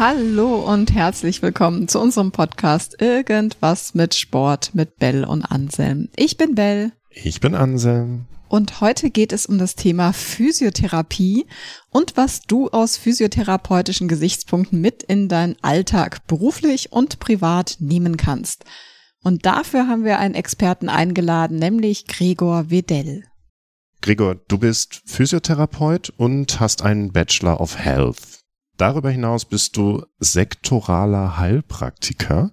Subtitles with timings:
[0.00, 6.08] Hallo und herzlich willkommen zu unserem Podcast Irgendwas mit Sport mit Bell und Anselm.
[6.16, 6.92] Ich bin Bell.
[7.10, 8.24] Ich bin Anselm.
[8.48, 11.44] Und heute geht es um das Thema Physiotherapie
[11.90, 18.64] und was du aus physiotherapeutischen Gesichtspunkten mit in deinen Alltag beruflich und privat nehmen kannst.
[19.22, 23.24] Und dafür haben wir einen Experten eingeladen, nämlich Gregor Wedell.
[24.00, 28.39] Gregor, du bist Physiotherapeut und hast einen Bachelor of Health.
[28.80, 32.50] Darüber hinaus bist du sektoraler Heilpraktiker,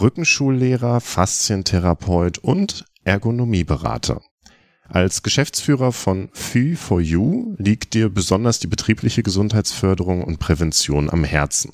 [0.00, 4.22] Rückenschullehrer, Faszientherapeut und Ergonomieberater.
[4.88, 11.22] Als Geschäftsführer von Phy for You liegt dir besonders die betriebliche Gesundheitsförderung und Prävention am
[11.22, 11.72] Herzen.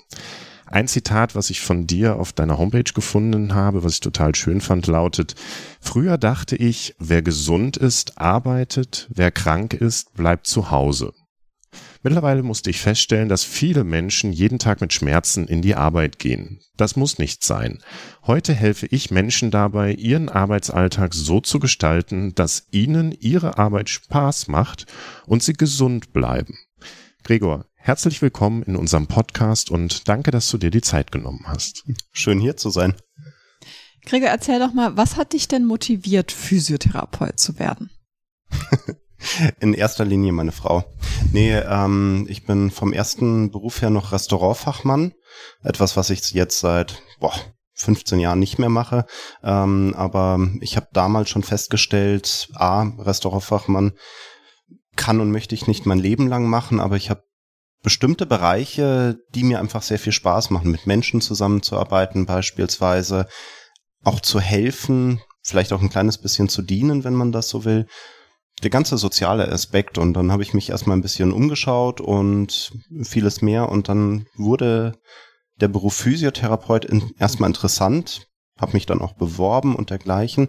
[0.66, 4.60] Ein Zitat, was ich von dir auf deiner Homepage gefunden habe, was ich total schön
[4.60, 5.36] fand, lautet,
[5.80, 11.12] früher dachte ich, wer gesund ist, arbeitet, wer krank ist, bleibt zu Hause.
[12.08, 16.58] Mittlerweile musste ich feststellen, dass viele Menschen jeden Tag mit Schmerzen in die Arbeit gehen.
[16.78, 17.82] Das muss nicht sein.
[18.26, 24.48] Heute helfe ich Menschen dabei, ihren Arbeitsalltag so zu gestalten, dass ihnen ihre Arbeit Spaß
[24.48, 24.86] macht
[25.26, 26.56] und sie gesund bleiben.
[27.24, 31.84] Gregor, herzlich willkommen in unserem Podcast und danke, dass du dir die Zeit genommen hast.
[32.10, 32.94] Schön hier zu sein.
[34.06, 37.90] Gregor, erzähl doch mal, was hat dich denn motiviert, Physiotherapeut zu werden?
[39.60, 40.84] In erster Linie meine Frau.
[41.32, 45.12] Nee, ähm, ich bin vom ersten Beruf her noch Restaurantfachmann.
[45.62, 47.34] Etwas, was ich jetzt seit boah,
[47.74, 49.06] 15 Jahren nicht mehr mache.
[49.42, 53.92] Ähm, aber ich habe damals schon festgestellt, A, Restaurantfachmann
[54.96, 57.22] kann und möchte ich nicht mein Leben lang machen, aber ich habe
[57.82, 63.28] bestimmte Bereiche, die mir einfach sehr viel Spaß machen, mit Menschen zusammenzuarbeiten beispielsweise,
[64.02, 67.86] auch zu helfen, vielleicht auch ein kleines bisschen zu dienen, wenn man das so will
[68.60, 73.42] der ganze soziale Aspekt und dann habe ich mich erstmal ein bisschen umgeschaut und vieles
[73.42, 74.94] mehr und dann wurde
[75.60, 78.26] der Beruf Physiotherapeut in, erstmal interessant,
[78.58, 80.48] habe mich dann auch beworben und dergleichen,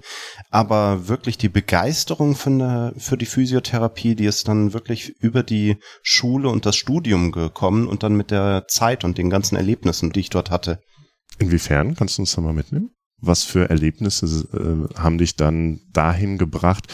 [0.50, 5.78] aber wirklich die Begeisterung für, eine, für die Physiotherapie, die ist dann wirklich über die
[6.02, 10.22] Schule und das Studium gekommen und dann mit der Zeit und den ganzen Erlebnissen, die
[10.22, 10.82] ich dort hatte.
[11.38, 12.92] Inwiefern kannst du uns da mal mitnehmen?
[13.22, 16.88] Was für Erlebnisse äh, haben dich dann dahin gebracht?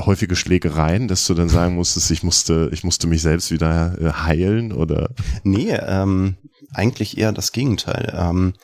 [0.00, 4.12] Häufige Schlägereien, dass du dann sagen musstest, ich musste, ich musste mich selbst wieder äh,
[4.12, 5.10] heilen oder?
[5.42, 6.36] Nee, ähm,
[6.72, 8.12] eigentlich eher das Gegenteil.
[8.16, 8.54] Ähm,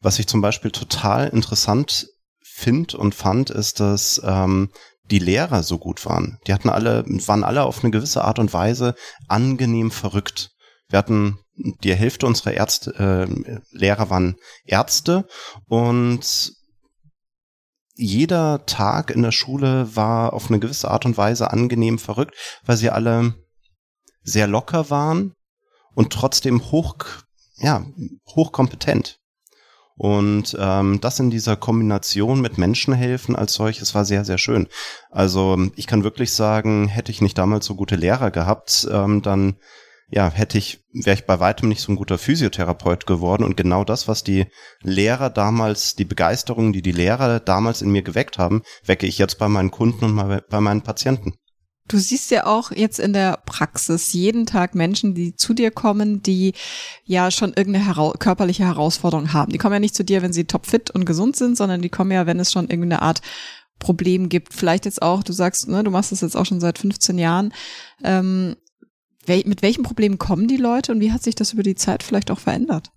[0.00, 2.08] was ich zum Beispiel total interessant
[2.42, 4.70] finde und fand, ist, dass ähm,
[5.10, 6.38] die Lehrer so gut waren.
[6.46, 8.94] Die hatten alle, waren alle auf eine gewisse Art und Weise
[9.28, 10.53] angenehm verrückt.
[10.88, 15.26] Wir hatten die Hälfte unserer Ärzte, äh, Lehrer waren Ärzte
[15.66, 16.52] und
[17.96, 22.34] jeder Tag in der Schule war auf eine gewisse Art und Weise angenehm verrückt,
[22.64, 23.34] weil sie alle
[24.22, 25.34] sehr locker waren
[25.94, 26.96] und trotzdem hoch,
[27.56, 27.86] ja,
[28.34, 29.20] hochkompetent.
[29.96, 34.66] Und ähm, das in dieser Kombination mit Menschenhelfen als solches war sehr, sehr schön.
[35.10, 39.56] Also ich kann wirklich sagen, hätte ich nicht damals so gute Lehrer gehabt, ähm, dann
[40.14, 43.42] ja, hätte ich, wäre ich bei weitem nicht so ein guter Physiotherapeut geworden.
[43.42, 44.46] Und genau das, was die
[44.80, 49.40] Lehrer damals, die Begeisterung, die die Lehrer damals in mir geweckt haben, wecke ich jetzt
[49.40, 51.34] bei meinen Kunden und bei meinen Patienten.
[51.88, 56.22] Du siehst ja auch jetzt in der Praxis jeden Tag Menschen, die zu dir kommen,
[56.22, 56.54] die
[57.02, 59.50] ja schon irgendeine hera körperliche Herausforderung haben.
[59.50, 62.12] Die kommen ja nicht zu dir, wenn sie topfit und gesund sind, sondern die kommen
[62.12, 63.20] ja, wenn es schon irgendeine Art
[63.80, 64.54] Problem gibt.
[64.54, 67.52] Vielleicht jetzt auch, du sagst, ne, du machst das jetzt auch schon seit 15 Jahren.
[68.04, 68.54] Ähm,
[69.26, 72.30] mit welchen Problemen kommen die Leute und wie hat sich das über die Zeit vielleicht
[72.30, 72.90] auch verändert?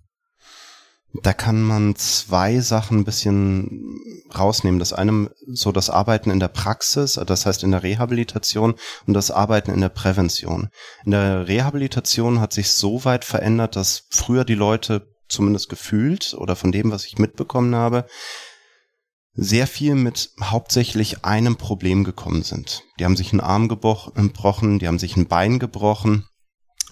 [1.22, 3.98] Da kann man zwei Sachen ein bisschen
[4.36, 4.78] rausnehmen.
[4.78, 8.74] Das eine so das Arbeiten in der Praxis, das heißt in der Rehabilitation
[9.06, 10.68] und das Arbeiten in der Prävention.
[11.04, 16.56] In der Rehabilitation hat sich so weit verändert, dass früher die Leute zumindest gefühlt oder
[16.56, 18.06] von dem, was ich mitbekommen habe,
[19.34, 22.82] sehr viel mit hauptsächlich einem Problem gekommen sind.
[22.98, 26.27] Die haben sich einen Arm gebrochen, die haben sich ein Bein gebrochen,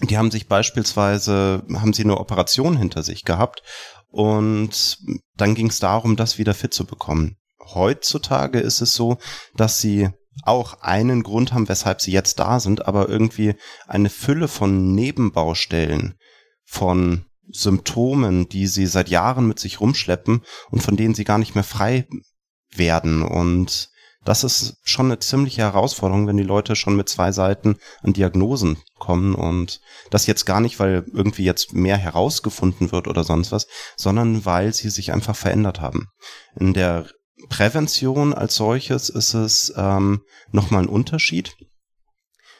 [0.01, 3.63] die haben sich beispielsweise, haben sie eine Operation hinter sich gehabt
[4.09, 4.99] und
[5.35, 7.37] dann ging es darum, das wieder fit zu bekommen.
[7.73, 9.17] Heutzutage ist es so,
[9.55, 10.09] dass sie
[10.43, 13.55] auch einen Grund haben, weshalb sie jetzt da sind, aber irgendwie
[13.87, 16.15] eine Fülle von Nebenbaustellen,
[16.63, 21.55] von Symptomen, die sie seit Jahren mit sich rumschleppen und von denen sie gar nicht
[21.55, 22.07] mehr frei
[22.75, 23.23] werden.
[23.23, 23.89] Und
[24.27, 28.77] das ist schon eine ziemliche Herausforderung, wenn die Leute schon mit zwei Seiten an Diagnosen
[28.99, 29.79] kommen und
[30.09, 34.73] das jetzt gar nicht, weil irgendwie jetzt mehr herausgefunden wird oder sonst was, sondern weil
[34.73, 36.07] sie sich einfach verändert haben.
[36.59, 37.07] In der
[37.47, 40.19] Prävention als solches ist es ähm,
[40.51, 41.55] nochmal ein Unterschied.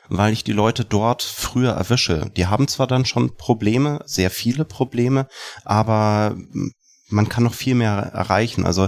[0.09, 2.31] weil ich die Leute dort früher erwische.
[2.37, 5.27] Die haben zwar dann schon Probleme, sehr viele Probleme,
[5.65, 6.37] aber
[7.09, 8.65] man kann noch viel mehr erreichen.
[8.65, 8.87] Also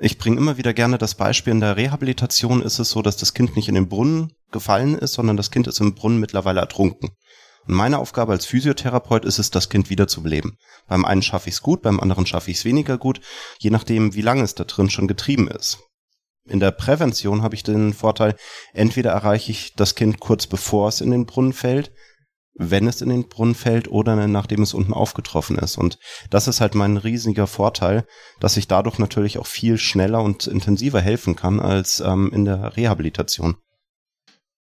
[0.00, 3.34] ich bringe immer wieder gerne das Beispiel, in der Rehabilitation ist es so, dass das
[3.34, 7.10] Kind nicht in den Brunnen gefallen ist, sondern das Kind ist im Brunnen mittlerweile ertrunken.
[7.66, 10.56] Und meine Aufgabe als Physiotherapeut ist es, das Kind wiederzubeleben.
[10.86, 13.20] Beim einen schaffe ich es gut, beim anderen schaffe ich es weniger gut,
[13.58, 15.80] je nachdem, wie lange es da drin schon getrieben ist.
[16.46, 18.36] In der Prävention habe ich den Vorteil,
[18.72, 21.92] entweder erreiche ich das Kind kurz bevor es in den Brunnen fällt,
[22.58, 25.78] wenn es in den Brunnen fällt oder nachdem es unten aufgetroffen ist.
[25.78, 25.98] Und
[26.30, 28.04] das ist halt mein riesiger Vorteil,
[28.40, 32.76] dass ich dadurch natürlich auch viel schneller und intensiver helfen kann als ähm, in der
[32.76, 33.56] Rehabilitation.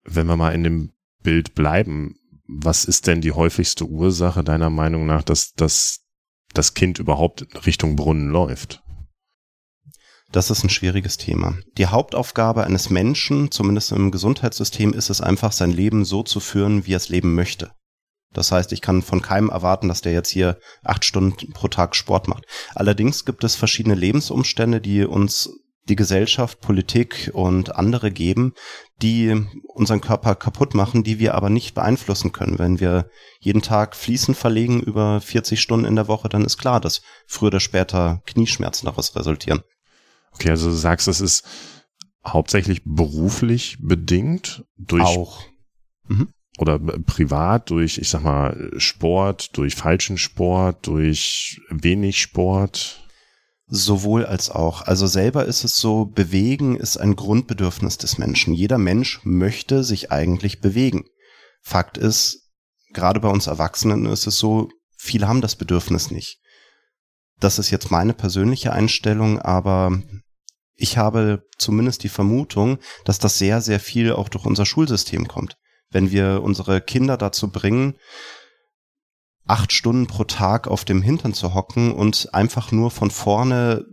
[0.05, 0.93] Wenn wir mal in dem
[1.23, 6.01] Bild bleiben, was ist denn die häufigste Ursache deiner Meinung nach, dass, dass
[6.53, 8.83] das Kind überhaupt Richtung Brunnen läuft?
[10.35, 11.57] Das ist ein schwieriges Thema.
[11.79, 16.87] Die Hauptaufgabe eines Menschen, zumindest im Gesundheitssystem, ist es einfach, sein Leben so zu führen,
[16.87, 17.71] wie er es leben möchte.
[18.35, 21.97] Das heißt, ich kann von keinem erwarten, dass der jetzt hier acht Stunden pro Tag
[21.97, 22.45] Sport macht.
[22.75, 25.51] Allerdings gibt es verschiedene Lebensumstände, die uns
[25.89, 28.55] die Gesellschaft, Politik und andere geben,
[29.03, 32.59] die unseren Körper kaputt machen, die wir aber nicht beeinflussen können.
[32.59, 33.11] Wenn wir
[33.41, 37.49] jeden Tag Fließen verlegen über 40 Stunden in der Woche, dann ist klar, dass früher
[37.49, 39.63] oder später Knieschmerzen daraus resultieren.
[40.33, 41.45] Okay, also du sagst, es ist
[42.27, 45.43] hauptsächlich beruflich bedingt durch auch
[46.09, 46.33] mhm.
[46.59, 53.01] Oder privat durch, ich sag mal, Sport, durch falschen Sport, durch wenig Sport.
[53.67, 54.83] Sowohl als auch.
[54.83, 58.53] Also selber ist es so, bewegen ist ein Grundbedürfnis des Menschen.
[58.53, 61.07] Jeder Mensch möchte sich eigentlich bewegen.
[61.63, 62.51] Fakt ist,
[62.93, 64.69] gerade bei uns Erwachsenen ist es so,
[64.99, 66.41] viele haben das Bedürfnis nicht.
[67.41, 70.03] Das ist jetzt meine persönliche Einstellung, aber
[70.77, 75.57] ich habe zumindest die Vermutung, dass das sehr, sehr viel auch durch unser Schulsystem kommt.
[75.95, 77.95] Wenn wir unsere Kinder dazu bringen,
[79.47, 83.87] acht Stunden pro Tag auf dem Hintern zu hocken und einfach nur von vorne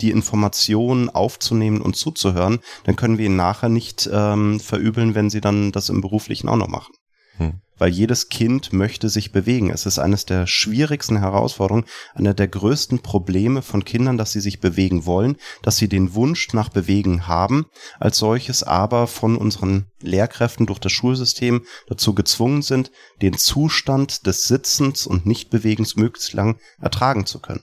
[0.00, 5.40] die Informationen aufzunehmen und zuzuhören, dann können wir ihnen nachher nicht ähm, verübeln, wenn sie
[5.40, 6.94] dann das im beruflichen auch noch machen.
[7.36, 9.70] Hm weil jedes Kind möchte sich bewegen.
[9.70, 14.60] Es ist eines der schwierigsten Herausforderungen, einer der größten Probleme von Kindern, dass sie sich
[14.60, 17.66] bewegen wollen, dass sie den Wunsch nach Bewegen haben,
[17.98, 22.90] als solches aber von unseren Lehrkräften durch das Schulsystem dazu gezwungen sind,
[23.22, 27.62] den Zustand des Sitzens und Nichtbewegens möglichst lang ertragen zu können.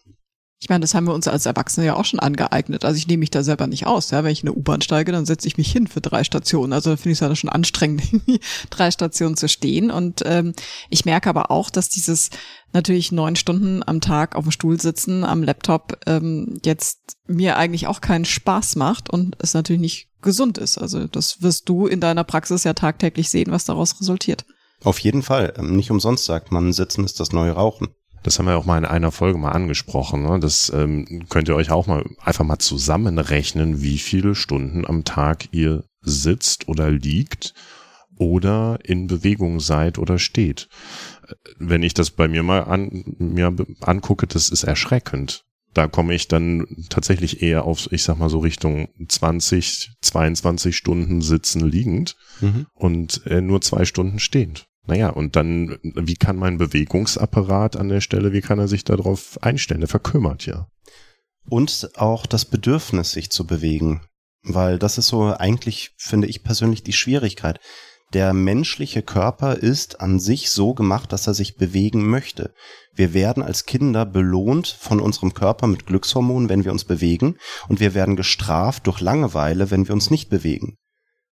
[0.63, 2.85] Ich meine, das haben wir uns als Erwachsene ja auch schon angeeignet.
[2.85, 4.11] Also ich nehme mich da selber nicht aus.
[4.11, 4.23] Ja?
[4.23, 6.71] Wenn ich in eine U-Bahn steige, dann setze ich mich hin für drei Stationen.
[6.71, 8.01] Also da finde ich es ja schon anstrengend,
[8.69, 9.91] drei Stationen zu stehen.
[9.91, 10.53] Und ähm,
[10.89, 12.29] ich merke aber auch, dass dieses
[12.71, 17.87] natürlich neun Stunden am Tag auf dem Stuhl sitzen, am Laptop, ähm, jetzt mir eigentlich
[17.87, 20.77] auch keinen Spaß macht und es natürlich nicht gesund ist.
[20.77, 24.45] Also das wirst du in deiner Praxis ja tagtäglich sehen, was daraus resultiert.
[24.81, 25.55] Auf jeden Fall.
[25.57, 27.89] Ähm, nicht umsonst sagt man, Sitzen ist das neue Rauchen.
[28.23, 30.23] Das haben wir auch mal in einer Folge mal angesprochen.
[30.23, 30.39] Ne?
[30.39, 35.49] Das ähm, könnt ihr euch auch mal einfach mal zusammenrechnen, wie viele Stunden am Tag
[35.51, 37.53] ihr sitzt oder liegt
[38.17, 40.69] oder in Bewegung seid oder steht.
[41.57, 45.45] Wenn ich das bei mir mal an, mir angucke, das ist erschreckend.
[45.73, 51.21] Da komme ich dann tatsächlich eher auf, ich sag mal so Richtung 20, 22 Stunden
[51.21, 52.67] sitzen liegend mhm.
[52.75, 54.67] und äh, nur zwei Stunden stehend.
[54.85, 59.41] Naja, und dann, wie kann mein Bewegungsapparat an der Stelle, wie kann er sich darauf
[59.41, 59.79] einstellen?
[59.79, 60.67] Der verkümmert ja.
[61.49, 64.01] Und auch das Bedürfnis, sich zu bewegen.
[64.43, 67.59] Weil das ist so eigentlich, finde ich persönlich, die Schwierigkeit.
[68.13, 72.53] Der menschliche Körper ist an sich so gemacht, dass er sich bewegen möchte.
[72.93, 77.37] Wir werden als Kinder belohnt von unserem Körper mit Glückshormonen, wenn wir uns bewegen,
[77.69, 80.77] und wir werden gestraft durch Langeweile, wenn wir uns nicht bewegen.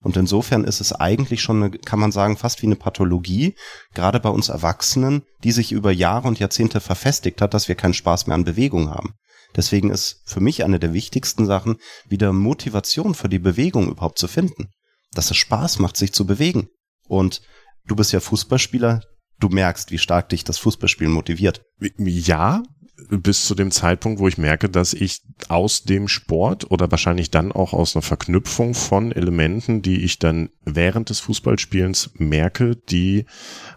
[0.03, 3.55] Und insofern ist es eigentlich schon, eine, kann man sagen, fast wie eine Pathologie,
[3.93, 7.93] gerade bei uns Erwachsenen, die sich über Jahre und Jahrzehnte verfestigt hat, dass wir keinen
[7.93, 9.13] Spaß mehr an Bewegung haben.
[9.55, 14.27] Deswegen ist für mich eine der wichtigsten Sachen, wieder Motivation für die Bewegung überhaupt zu
[14.27, 14.69] finden.
[15.13, 16.67] Dass es Spaß macht, sich zu bewegen.
[17.07, 17.41] Und
[17.85, 19.03] du bist ja Fußballspieler,
[19.39, 21.61] du merkst, wie stark dich das Fußballspielen motiviert.
[21.97, 22.63] Ja,
[23.09, 27.51] bis zu dem Zeitpunkt, wo ich merke, dass ich aus dem Sport oder wahrscheinlich dann
[27.51, 33.25] auch aus einer Verknüpfung von Elementen, die ich dann während des Fußballspielens merke, die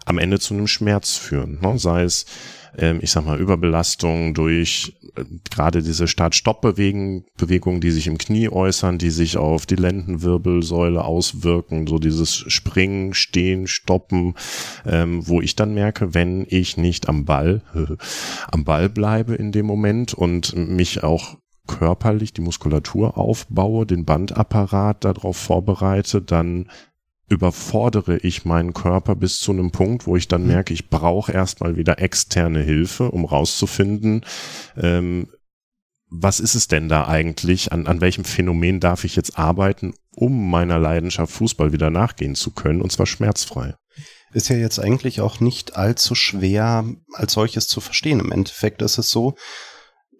[0.05, 1.59] am Ende zu einem Schmerz führen.
[1.61, 1.79] Ne?
[1.79, 2.25] Sei es
[2.77, 9.09] ich sag mal, Überbelastung durch äh, gerade diese Start-Stopp-Bewegungen, die sich im Knie äußern, die
[9.09, 14.35] sich auf die Lendenwirbelsäule auswirken, so dieses Springen, Stehen, Stoppen,
[14.85, 17.61] ähm, wo ich dann merke, wenn ich nicht am Ball,
[18.51, 25.03] am Ball bleibe in dem Moment und mich auch körperlich die Muskulatur aufbaue, den Bandapparat
[25.03, 26.69] darauf vorbereite, dann
[27.29, 30.47] überfordere ich meinen Körper bis zu einem Punkt, wo ich dann mhm.
[30.47, 34.25] merke, ich brauche erstmal wieder externe Hilfe, um rauszufinden,
[34.75, 35.27] ähm,
[36.09, 37.71] was ist es denn da eigentlich?
[37.71, 42.51] An, an welchem Phänomen darf ich jetzt arbeiten, um meiner Leidenschaft Fußball wieder nachgehen zu
[42.51, 43.75] können, und zwar schmerzfrei?
[44.31, 48.19] Ist ja jetzt eigentlich auch nicht allzu schwer als solches zu verstehen.
[48.19, 49.35] Im Endeffekt ist es so,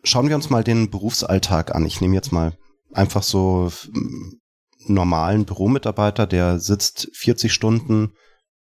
[0.03, 1.85] schauen wir uns mal den Berufsalltag an.
[1.85, 2.57] Ich nehme jetzt mal
[2.93, 3.71] einfach so
[4.89, 8.13] normalen Büromitarbeiter, der sitzt 40 Stunden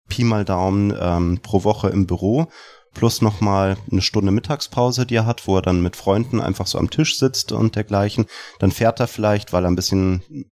[0.09, 2.49] Pi mal Daumen ähm, pro Woche im Büro,
[2.93, 6.79] plus nochmal eine Stunde Mittagspause, die er hat, wo er dann mit Freunden einfach so
[6.79, 8.27] am Tisch sitzt und dergleichen.
[8.59, 10.51] Dann fährt er vielleicht, weil er ein bisschen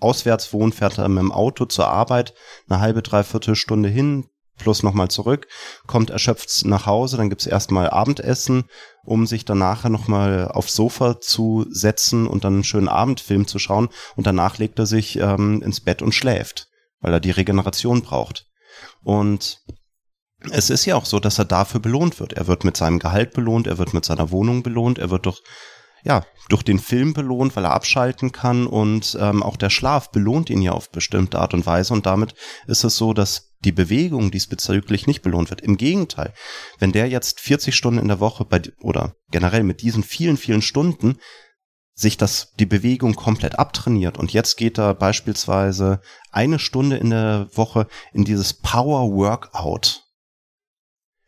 [0.00, 2.34] auswärts wohnt, fährt er mit dem Auto zur Arbeit
[2.68, 4.26] eine halbe, dreiviertel Stunde hin,
[4.58, 5.48] plus nochmal zurück,
[5.86, 8.64] kommt erschöpft nach Hause, dann gibt's erstmal Abendessen,
[9.08, 13.58] um sich dann nachher nochmal aufs Sofa zu setzen und dann einen schönen Abendfilm zu
[13.58, 16.68] schauen und danach legt er sich ähm, ins Bett und schläft,
[17.00, 18.46] weil er die Regeneration braucht.
[19.02, 19.60] Und
[20.50, 22.34] es ist ja auch so, dass er dafür belohnt wird.
[22.34, 25.40] Er wird mit seinem Gehalt belohnt, er wird mit seiner Wohnung belohnt, er wird durch
[26.04, 30.48] ja, durch den Film belohnt, weil er abschalten kann und ähm, auch der Schlaf belohnt
[30.48, 32.34] ihn ja auf bestimmte Art und Weise und damit
[32.68, 35.60] ist es so, dass die Bewegung diesbezüglich nicht belohnt wird.
[35.60, 36.32] Im Gegenteil,
[36.78, 40.62] wenn der jetzt 40 Stunden in der Woche bei oder generell mit diesen vielen, vielen
[40.62, 41.18] Stunden
[41.94, 46.00] sich das, die Bewegung komplett abtrainiert und jetzt geht er beispielsweise
[46.30, 50.08] eine Stunde in der Woche in dieses Power Workout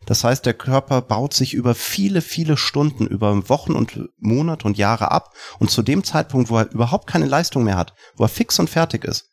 [0.07, 4.79] das heißt, der Körper baut sich über viele, viele Stunden, über Wochen und Monate und
[4.79, 5.35] Jahre ab.
[5.59, 8.71] Und zu dem Zeitpunkt, wo er überhaupt keine Leistung mehr hat, wo er fix und
[8.71, 9.31] fertig ist,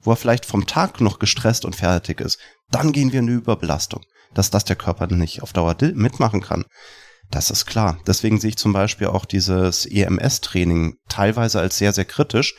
[0.00, 2.38] wo er vielleicht vom Tag noch gestresst und fertig ist,
[2.70, 4.02] dann gehen wir in eine Überbelastung.
[4.34, 6.64] Dass das der Körper nicht auf Dauer mitmachen kann.
[7.30, 7.98] Das ist klar.
[8.06, 12.54] Deswegen sehe ich zum Beispiel auch dieses EMS-Training teilweise als sehr, sehr kritisch,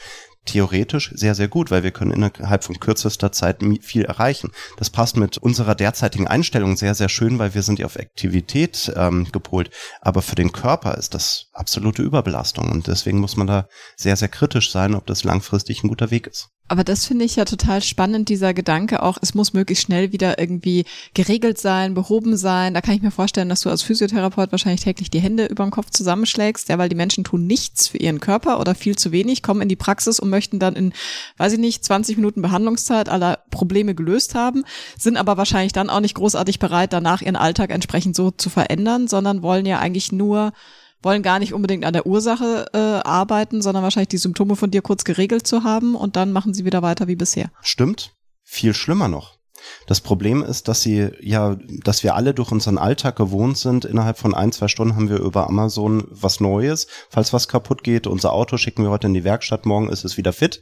[0.46, 4.52] theoretisch sehr, sehr gut, weil wir können innerhalb von kürzester Zeit viel erreichen.
[4.78, 8.92] Das passt mit unserer derzeitigen Einstellung sehr, sehr schön, weil wir sind ja auf Aktivität
[8.96, 9.72] ähm, gepolt.
[10.02, 14.30] Aber für den Körper ist das absolute Überbelastung und deswegen muss man da sehr, sehr
[14.30, 16.50] kritisch sein, ob das langfristig ein guter Weg ist.
[16.72, 20.38] Aber das finde ich ja total spannend, dieser Gedanke auch, es muss möglichst schnell wieder
[20.38, 20.86] irgendwie
[21.16, 22.76] geregelt sein, behoben sein.
[22.76, 25.72] Da kann ich mir vorstellen, dass du als Physiotherapeut wahrscheinlich täglich die Hände über dem
[25.72, 29.42] Kopf zusammenschlägst, ja, weil die Menschen tun nichts für ihren Körper oder viel zu wenig,
[29.42, 30.94] kommen in die Praxis und möchten dann in,
[31.38, 34.64] weiß ich nicht, 20 Minuten Behandlungszeit aller Probleme gelöst haben,
[34.96, 39.08] sind aber wahrscheinlich dann auch nicht großartig bereit, danach ihren Alltag entsprechend so zu verändern,
[39.08, 40.54] sondern wollen ja eigentlich nur
[41.02, 44.82] wollen gar nicht unbedingt an der Ursache äh, arbeiten, sondern wahrscheinlich die Symptome von dir
[44.82, 47.52] kurz geregelt zu haben und dann machen sie wieder weiter wie bisher.
[47.62, 48.14] Stimmt.
[48.44, 49.40] Viel schlimmer noch.
[49.88, 53.86] Das Problem ist, dass sie ja, dass wir alle durch unseren Alltag gewohnt sind.
[53.86, 56.88] Innerhalb von ein, zwei Stunden haben wir über Amazon was Neues.
[57.10, 60.18] Falls was kaputt geht, unser Auto schicken wir heute in die Werkstatt, morgen ist es
[60.18, 60.62] wieder fit.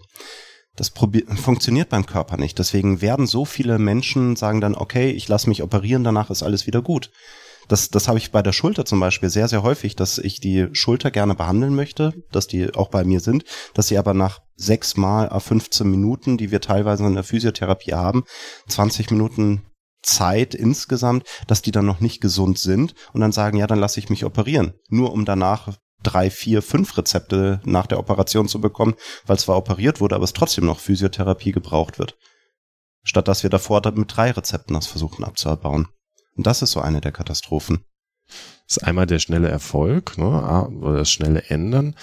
[0.76, 2.60] Das funktioniert beim Körper nicht.
[2.60, 6.68] Deswegen werden so viele Menschen sagen dann, okay, ich lasse mich operieren, danach ist alles
[6.68, 7.10] wieder gut.
[7.68, 10.68] Das, das habe ich bei der Schulter zum Beispiel sehr, sehr häufig, dass ich die
[10.72, 13.44] Schulter gerne behandeln möchte, dass die auch bei mir sind,
[13.74, 18.24] dass sie aber nach sechs mal 15 Minuten, die wir teilweise in der Physiotherapie haben,
[18.68, 19.64] 20 Minuten
[20.02, 24.00] Zeit insgesamt, dass die dann noch nicht gesund sind und dann sagen, ja, dann lasse
[24.00, 24.74] ich mich operieren.
[24.90, 28.96] Nur um danach drei, vier, fünf Rezepte nach der Operation zu bekommen,
[29.26, 32.18] weil zwar operiert wurde, aber es trotzdem noch Physiotherapie gebraucht wird.
[33.04, 35.88] Statt dass wir davor mit drei Rezepten das versuchen abzubauen.
[36.38, 37.84] Und das ist so eine der Katastrophen.
[38.68, 41.96] Das ist einmal der schnelle Erfolg ne, oder das schnelle Ändern.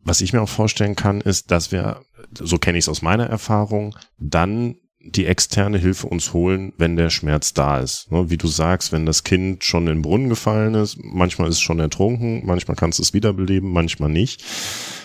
[0.00, 2.02] Was ich mir auch vorstellen kann, ist, dass wir,
[2.32, 7.10] so kenne ich es aus meiner Erfahrung, dann die externe Hilfe uns holen, wenn der
[7.10, 8.10] Schmerz da ist.
[8.10, 11.56] Ne, wie du sagst, wenn das Kind schon in den Brunnen gefallen ist, manchmal ist
[11.56, 14.44] es schon ertrunken, manchmal kannst du es wiederbeleben, manchmal nicht.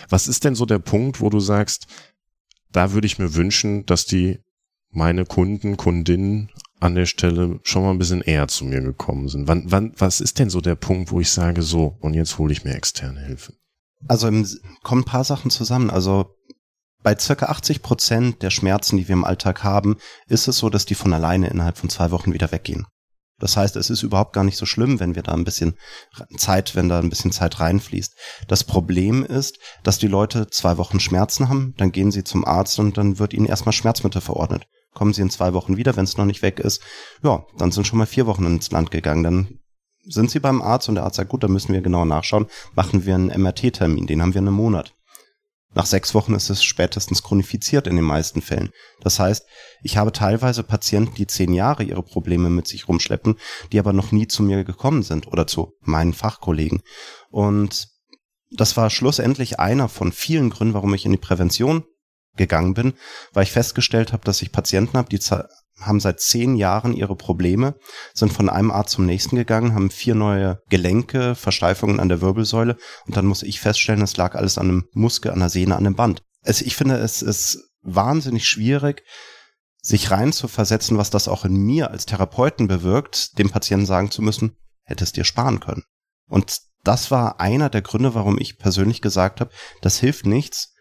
[0.10, 1.88] Was ist denn so der Punkt, wo du sagst,
[2.72, 4.40] da würde ich mir wünschen, dass die
[4.90, 6.50] meine Kunden, Kundinnen
[6.84, 9.48] an der Stelle schon mal ein bisschen eher zu mir gekommen sind.
[9.48, 12.52] Wann, wann, was ist denn so der Punkt, wo ich sage, so, und jetzt hole
[12.52, 13.54] ich mir externe Hilfe?
[14.08, 14.46] Also im,
[14.84, 15.90] kommen ein paar Sachen zusammen.
[15.90, 16.36] Also
[17.02, 19.96] bei circa 80 Prozent der Schmerzen, die wir im Alltag haben,
[20.28, 22.86] ist es so, dass die von alleine innerhalb von zwei Wochen wieder weggehen.
[23.40, 25.76] Das heißt, es ist überhaupt gar nicht so schlimm, wenn wir da ein bisschen
[26.38, 28.14] Zeit, wenn da ein bisschen Zeit reinfließt.
[28.48, 32.78] Das Problem ist, dass die Leute zwei Wochen Schmerzen haben, dann gehen sie zum Arzt
[32.80, 36.18] und dann wird ihnen erstmal Schmerzmittel verordnet kommen sie in zwei Wochen wieder, wenn es
[36.18, 36.82] noch nicht weg ist.
[37.24, 39.24] Ja, dann sind schon mal vier Wochen ins Land gegangen.
[39.24, 39.60] Dann
[40.06, 42.48] sind sie beim Arzt und der Arzt sagt, gut, dann müssen wir genau nachschauen.
[42.76, 44.94] Machen wir einen MRT-Termin, den haben wir einen Monat.
[45.76, 48.70] Nach sechs Wochen ist es spätestens chronifiziert in den meisten Fällen.
[49.02, 49.46] Das heißt,
[49.82, 53.38] ich habe teilweise Patienten, die zehn Jahre ihre Probleme mit sich rumschleppen,
[53.72, 56.82] die aber noch nie zu mir gekommen sind oder zu meinen Fachkollegen.
[57.32, 57.88] Und
[58.52, 61.86] das war schlussendlich einer von vielen Gründen, warum ich in die Prävention
[62.36, 62.94] gegangen bin,
[63.34, 65.20] weil ich festgestellt habe, dass ich Patienten habe, die
[65.80, 67.76] haben seit zehn Jahren ihre Probleme,
[68.14, 72.78] sind von einem Arzt zum nächsten gegangen, haben vier neue Gelenke, Versteifungen an der Wirbelsäule
[73.06, 75.84] und dann muss ich feststellen, es lag alles an einem Muskel, an der Sehne, an
[75.84, 76.22] dem Band.
[76.44, 79.04] Also ich finde, es ist wahnsinnig schwierig,
[79.82, 84.12] sich rein zu versetzen, was das auch in mir als Therapeuten bewirkt, dem Patienten sagen
[84.12, 85.84] zu müssen, hättest dir sparen können.
[86.30, 90.73] Und das war einer der Gründe, warum ich persönlich gesagt habe, das hilft nichts.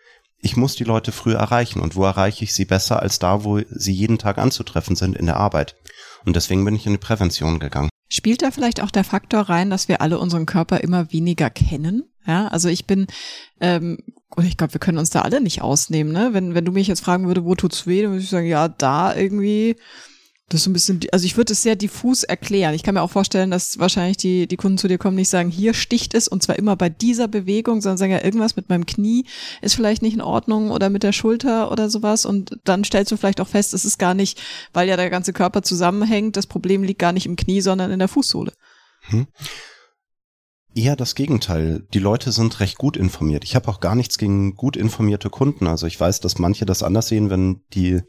[0.43, 1.81] Ich muss die Leute früh erreichen.
[1.81, 5.27] Und wo erreiche ich sie besser als da, wo sie jeden Tag anzutreffen sind in
[5.27, 5.77] der Arbeit?
[6.25, 7.89] Und deswegen bin ich in die Prävention gegangen.
[8.09, 12.03] Spielt da vielleicht auch der Faktor rein, dass wir alle unseren Körper immer weniger kennen?
[12.27, 13.07] Ja, also ich bin,
[13.61, 13.99] ähm,
[14.37, 16.31] und ich glaube, wir können uns da alle nicht ausnehmen, ne?
[16.33, 18.69] Wenn, wenn du mich jetzt fragen würde, wo tut's weh, dann würde ich sagen, ja,
[18.69, 19.77] da irgendwie,
[20.53, 22.75] das ist so ein bisschen, also ich würde es sehr diffus erklären.
[22.75, 25.51] Ich kann mir auch vorstellen, dass wahrscheinlich die, die Kunden zu dir kommen, nicht sagen,
[25.51, 28.85] hier sticht es und zwar immer bei dieser Bewegung, sondern sagen ja, irgendwas mit meinem
[28.85, 29.25] Knie
[29.63, 33.17] ist vielleicht nicht in Ordnung oder mit der Schulter oder sowas und dann stellst du
[33.17, 34.43] vielleicht auch fest, es ist gar nicht,
[34.75, 37.99] weil ja der ganze Körper zusammenhängt, das Problem liegt gar nicht im Knie, sondern in
[37.99, 38.53] der Fußsohle.
[39.05, 39.27] Hm.
[40.75, 41.87] Eher das Gegenteil.
[41.93, 43.45] Die Leute sind recht gut informiert.
[43.45, 45.67] Ich habe auch gar nichts gegen gut informierte Kunden.
[45.67, 48.01] Also ich weiß, dass manche das anders sehen, wenn die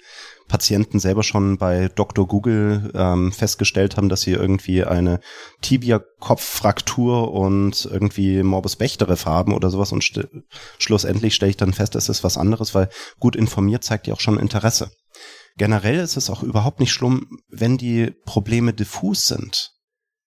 [0.47, 2.27] Patienten selber schon bei Dr.
[2.27, 5.19] Google ähm, festgestellt haben, dass sie irgendwie eine
[5.61, 10.03] Tibia-Kopffraktur und irgendwie Morbus Bechterew haben oder sowas und
[10.77, 14.19] schlussendlich stelle ich dann fest, es ist was anderes, weil gut informiert zeigt ja auch
[14.19, 14.91] schon Interesse.
[15.57, 19.71] Generell ist es auch überhaupt nicht schlimm, wenn die Probleme diffus sind.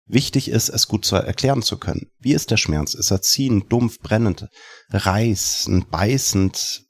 [0.08, 2.12] Wichtig ist, es gut zu erklären zu können.
[2.20, 2.94] Wie ist der Schmerz?
[2.94, 4.46] Ist er ziehend, dumpf, brennend,
[4.90, 6.84] reißend, beißend?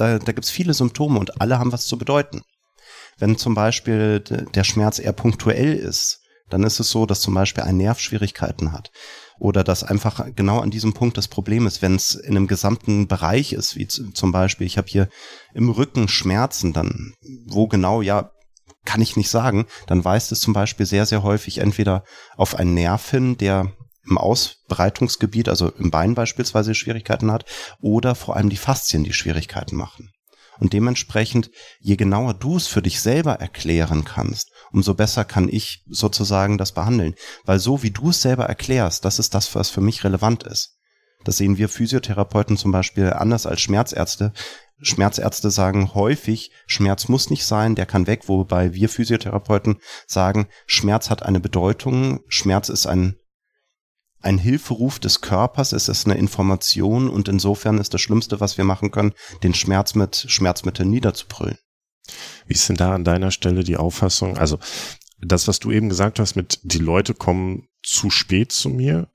[0.00, 2.42] Da, da gibt es viele Symptome und alle haben was zu bedeuten.
[3.18, 7.64] Wenn zum Beispiel der Schmerz eher punktuell ist, dann ist es so, dass zum Beispiel
[7.64, 8.90] ein Nerv Schwierigkeiten hat
[9.38, 13.08] oder dass einfach genau an diesem Punkt das Problem ist, wenn es in einem gesamten
[13.08, 15.08] Bereich ist, wie zum Beispiel, ich habe hier
[15.54, 17.14] im Rücken Schmerzen, dann
[17.46, 18.30] wo genau, ja,
[18.86, 22.04] kann ich nicht sagen, dann weist es zum Beispiel sehr, sehr häufig entweder
[22.36, 23.72] auf einen Nerv hin, der
[24.10, 27.44] im Ausbreitungsgebiet, also im Bein beispielsweise Schwierigkeiten hat,
[27.80, 30.10] oder vor allem die Faszien, die Schwierigkeiten machen.
[30.58, 35.82] Und dementsprechend, je genauer du es für dich selber erklären kannst, umso besser kann ich
[35.88, 37.14] sozusagen das behandeln.
[37.44, 40.76] Weil so wie du es selber erklärst, das ist das, was für mich relevant ist.
[41.24, 44.32] Das sehen wir Physiotherapeuten zum Beispiel anders als Schmerzärzte.
[44.82, 51.10] Schmerzärzte sagen häufig, Schmerz muss nicht sein, der kann weg, wobei wir Physiotherapeuten sagen, Schmerz
[51.10, 53.16] hat eine Bedeutung, Schmerz ist ein,
[54.22, 58.64] ein Hilferuf des Körpers, es ist eine Information und insofern ist das Schlimmste, was wir
[58.64, 61.58] machen können, den Schmerz mit Schmerzmitteln niederzubrüllen.
[62.46, 64.36] Wie ist denn da an deiner Stelle die Auffassung?
[64.36, 64.58] Also
[65.20, 69.08] das, was du eben gesagt hast, mit die Leute kommen zu spät zu mir,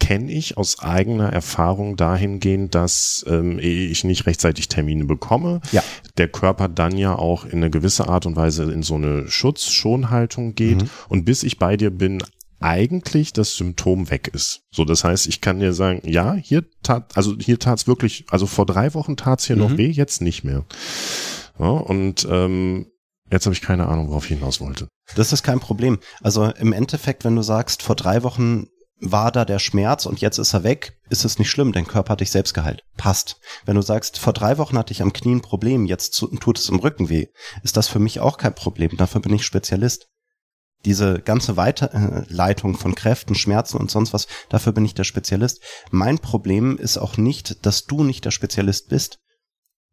[0.00, 5.60] kenne ich aus eigener Erfahrung dahingehend, dass ähm, ich nicht rechtzeitig Termine bekomme.
[5.72, 5.82] Ja.
[6.16, 10.54] Der Körper dann ja auch in eine gewisse Art und Weise in so eine Schutzschonhaltung
[10.54, 10.82] geht.
[10.82, 10.90] Mhm.
[11.08, 12.22] Und bis ich bei dir bin,
[12.60, 14.62] eigentlich das Symptom weg ist.
[14.70, 18.46] So, das heißt, ich kann dir sagen, ja, hier tat, also hier tat's wirklich, also
[18.46, 19.62] vor drei Wochen tat's hier mhm.
[19.62, 20.64] noch weh, jetzt nicht mehr.
[21.58, 22.86] Ja, und ähm,
[23.30, 24.88] jetzt habe ich keine Ahnung, worauf ich hinaus wollte.
[25.14, 25.98] Das ist kein Problem.
[26.20, 28.66] Also im Endeffekt, wenn du sagst, vor drei Wochen
[29.00, 32.12] war da der Schmerz und jetzt ist er weg, ist es nicht schlimm, dein Körper
[32.12, 32.82] hat dich selbst geheilt.
[32.96, 33.40] Passt.
[33.64, 36.68] Wenn du sagst, vor drei Wochen hatte ich am Knie ein Problem, jetzt tut es
[36.68, 37.26] im Rücken weh,
[37.62, 38.96] ist das für mich auch kein Problem.
[38.96, 40.08] Dafür bin ich Spezialist.
[40.84, 45.60] Diese ganze Weiterleitung von Kräften, Schmerzen und sonst was, dafür bin ich der Spezialist.
[45.90, 49.18] Mein Problem ist auch nicht, dass du nicht der Spezialist bist.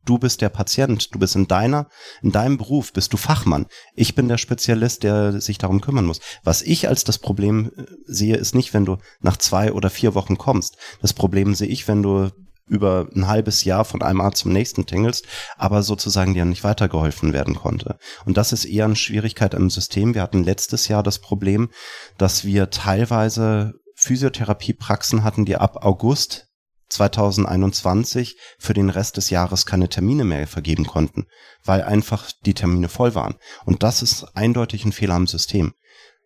[0.05, 1.89] Du bist der Patient, du bist in deiner,
[2.21, 3.65] in deinem Beruf, bist du Fachmann.
[3.95, 6.19] Ich bin der Spezialist, der sich darum kümmern muss.
[6.43, 10.13] Was ich als das Problem äh, sehe, ist nicht, wenn du nach zwei oder vier
[10.13, 10.77] Wochen kommst.
[11.01, 12.29] Das Problem sehe ich, wenn du
[12.67, 15.25] über ein halbes Jahr von einem Arzt zum nächsten tingelst,
[15.57, 17.97] aber sozusagen dir nicht weitergeholfen werden konnte.
[18.25, 20.15] Und das ist eher eine Schwierigkeit im System.
[20.15, 21.69] Wir hatten letztes Jahr das Problem,
[22.17, 26.47] dass wir teilweise Physiotherapiepraxen hatten, die ab August
[26.89, 31.25] 2021 für den Rest des Jahres keine Termine mehr vergeben konnten,
[31.63, 33.35] weil einfach die Termine voll waren.
[33.65, 35.73] Und das ist eindeutig ein Fehler am System.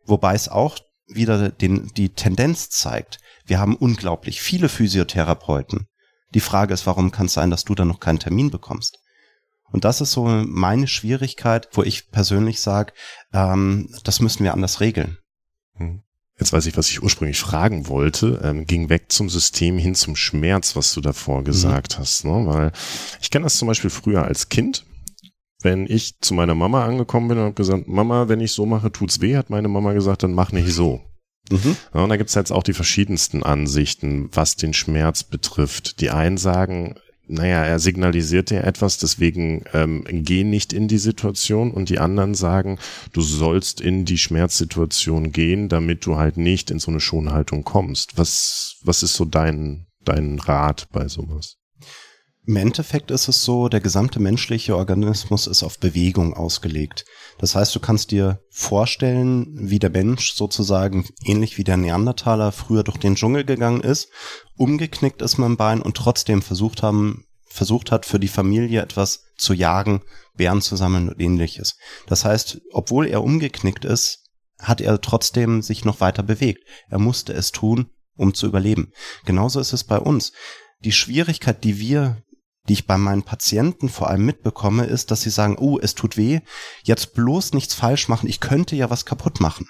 [0.05, 5.87] Wobei es auch wieder den, die Tendenz zeigt, wir haben unglaublich viele Physiotherapeuten.
[6.33, 8.99] Die Frage ist, warum kann es sein, dass du dann noch keinen Termin bekommst?
[9.71, 12.93] Und das ist so meine Schwierigkeit, wo ich persönlich sage,
[13.33, 15.17] ähm, das müssen wir anders regeln.
[15.75, 16.03] Hm.
[16.39, 20.15] Jetzt weiß ich, was ich ursprünglich fragen wollte, ähm, ging weg zum System hin zum
[20.15, 22.01] Schmerz, was du davor gesagt mhm.
[22.01, 22.23] hast.
[22.23, 22.45] Ne?
[22.45, 22.71] Weil
[23.21, 24.85] ich kenne das zum Beispiel früher als Kind.
[25.61, 28.89] Wenn ich zu meiner Mama angekommen bin und habe gesagt, Mama, wenn ich so mache,
[28.89, 31.01] tut's weh, hat meine Mama gesagt, dann mach nicht so.
[31.49, 31.75] Mhm.
[31.93, 35.99] Ja, und da gibt's jetzt auch die verschiedensten Ansichten, was den Schmerz betrifft.
[36.01, 36.95] Die einen sagen,
[37.29, 42.33] naja, er signalisiert dir etwas, deswegen ähm, geh nicht in die Situation und die anderen
[42.33, 42.79] sagen,
[43.13, 48.17] du sollst in die Schmerzsituation gehen, damit du halt nicht in so eine Schonhaltung kommst.
[48.17, 51.57] Was, was ist so dein, dein Rat bei sowas?
[52.47, 57.05] Im Endeffekt ist es so, der gesamte menschliche Organismus ist auf Bewegung ausgelegt.
[57.39, 62.83] Das heißt, du kannst dir vorstellen, wie der Mensch sozusagen ähnlich wie der Neandertaler früher
[62.83, 64.09] durch den Dschungel gegangen ist,
[64.57, 69.53] umgeknickt ist mein Bein und trotzdem versucht haben, versucht hat, für die Familie etwas zu
[69.53, 70.01] jagen,
[70.35, 71.77] Bären zu sammeln und ähnliches.
[72.07, 74.25] Das heißt, obwohl er umgeknickt ist,
[74.59, 76.65] hat er trotzdem sich noch weiter bewegt.
[76.89, 78.91] Er musste es tun, um zu überleben.
[79.25, 80.33] Genauso ist es bei uns.
[80.83, 82.21] Die Schwierigkeit, die wir
[82.67, 86.17] die ich bei meinen Patienten vor allem mitbekomme, ist, dass sie sagen, oh, es tut
[86.17, 86.41] weh,
[86.83, 89.67] jetzt bloß nichts falsch machen, ich könnte ja was kaputt machen.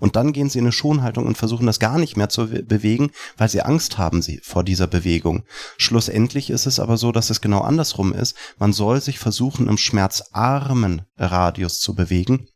[0.00, 3.10] Und dann gehen sie in eine Schonhaltung und versuchen das gar nicht mehr zu bewegen,
[3.36, 5.44] weil sie Angst haben sie vor dieser Bewegung.
[5.76, 8.36] Schlussendlich ist es aber so, dass es genau andersrum ist.
[8.58, 12.46] Man soll sich versuchen, im schmerzarmen Radius zu bewegen,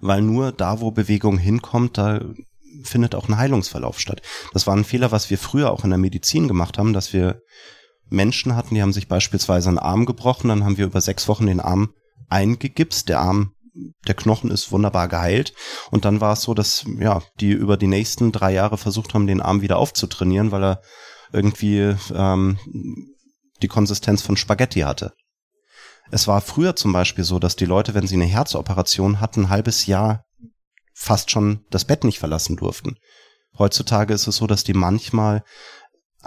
[0.00, 2.20] weil nur da, wo Bewegung hinkommt, da
[2.84, 4.22] findet auch ein Heilungsverlauf statt.
[4.52, 7.40] Das war ein Fehler, was wir früher auch in der Medizin gemacht haben, dass wir
[8.10, 11.46] Menschen hatten, die haben sich beispielsweise einen Arm gebrochen, dann haben wir über sechs Wochen
[11.46, 11.92] den Arm
[12.28, 13.52] eingegipst, der Arm,
[14.06, 15.52] der Knochen ist wunderbar geheilt
[15.90, 19.26] und dann war es so, dass ja die über die nächsten drei Jahre versucht haben,
[19.26, 20.82] den Arm wieder aufzutrainieren, weil er
[21.32, 22.58] irgendwie ähm,
[23.62, 25.12] die Konsistenz von Spaghetti hatte.
[26.10, 29.50] Es war früher zum Beispiel so, dass die Leute, wenn sie eine Herzoperation hatten, ein
[29.50, 30.24] halbes Jahr
[30.94, 32.96] fast schon das Bett nicht verlassen durften.
[33.58, 35.44] Heutzutage ist es so, dass die manchmal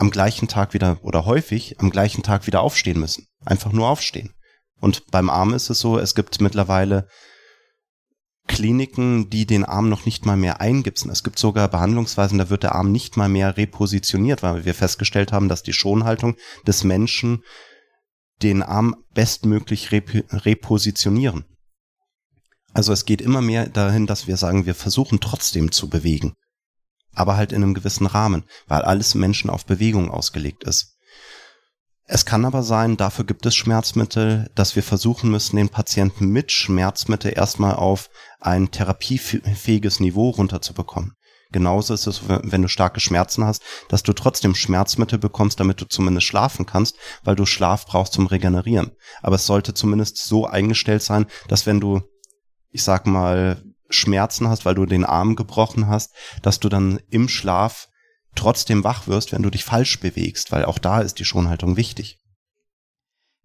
[0.01, 3.27] am gleichen Tag wieder oder häufig am gleichen Tag wieder aufstehen müssen.
[3.45, 4.33] Einfach nur aufstehen.
[4.79, 7.07] Und beim Arm ist es so, es gibt mittlerweile
[8.47, 11.11] Kliniken, die den Arm noch nicht mal mehr eingipsen.
[11.11, 15.31] Es gibt sogar Behandlungsweisen, da wird der Arm nicht mal mehr repositioniert, weil wir festgestellt
[15.31, 16.35] haben, dass die Schonhaltung
[16.65, 17.43] des Menschen
[18.41, 21.45] den Arm bestmöglich rep repositionieren.
[22.73, 26.33] Also es geht immer mehr dahin, dass wir sagen, wir versuchen trotzdem zu bewegen
[27.13, 30.97] aber halt in einem gewissen Rahmen, weil alles Menschen auf Bewegung ausgelegt ist.
[32.05, 36.51] Es kann aber sein, dafür gibt es Schmerzmittel, dass wir versuchen müssen, den Patienten mit
[36.51, 38.09] Schmerzmittel erstmal auf
[38.41, 41.13] ein therapiefähiges Niveau runterzubekommen.
[41.53, 45.85] Genauso ist es, wenn du starke Schmerzen hast, dass du trotzdem Schmerzmittel bekommst, damit du
[45.85, 48.91] zumindest schlafen kannst, weil du Schlaf brauchst zum Regenerieren.
[49.21, 52.01] Aber es sollte zumindest so eingestellt sein, dass wenn du,
[52.71, 53.61] ich sag mal,
[53.93, 57.87] Schmerzen hast, weil du den Arm gebrochen hast, dass du dann im Schlaf
[58.35, 62.20] trotzdem wach wirst, wenn du dich falsch bewegst, weil auch da ist die Schonhaltung wichtig.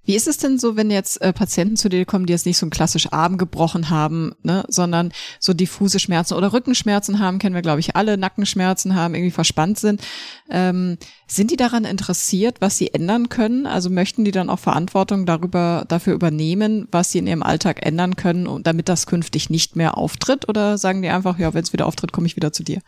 [0.07, 2.59] Wie ist es denn so, wenn jetzt äh, Patienten zu dir kommen, die jetzt nicht
[2.59, 7.57] so einen klassisch Arm gebrochen haben, ne, sondern so diffuse Schmerzen oder Rückenschmerzen haben, kennen
[7.57, 10.01] wir, glaube ich, alle, Nackenschmerzen haben, irgendwie verspannt sind.
[10.49, 13.67] Ähm, sind die daran interessiert, was sie ändern können?
[13.67, 18.15] Also möchten die dann auch Verantwortung darüber, dafür übernehmen, was sie in ihrem Alltag ändern
[18.15, 20.49] können, damit das künftig nicht mehr auftritt?
[20.49, 22.81] Oder sagen die einfach, ja, wenn es wieder auftritt, komme ich wieder zu dir?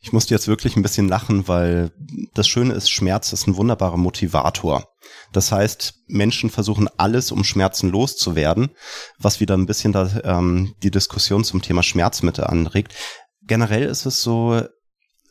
[0.00, 1.90] Ich musste jetzt wirklich ein bisschen lachen, weil
[2.34, 4.88] das Schöne ist, Schmerz ist ein wunderbarer Motivator.
[5.32, 8.70] Das heißt, Menschen versuchen alles, um Schmerzen loszuwerden,
[9.18, 12.94] was wieder ein bisschen da, ähm, die Diskussion zum Thema Schmerzmittel anregt.
[13.42, 14.62] Generell ist es so,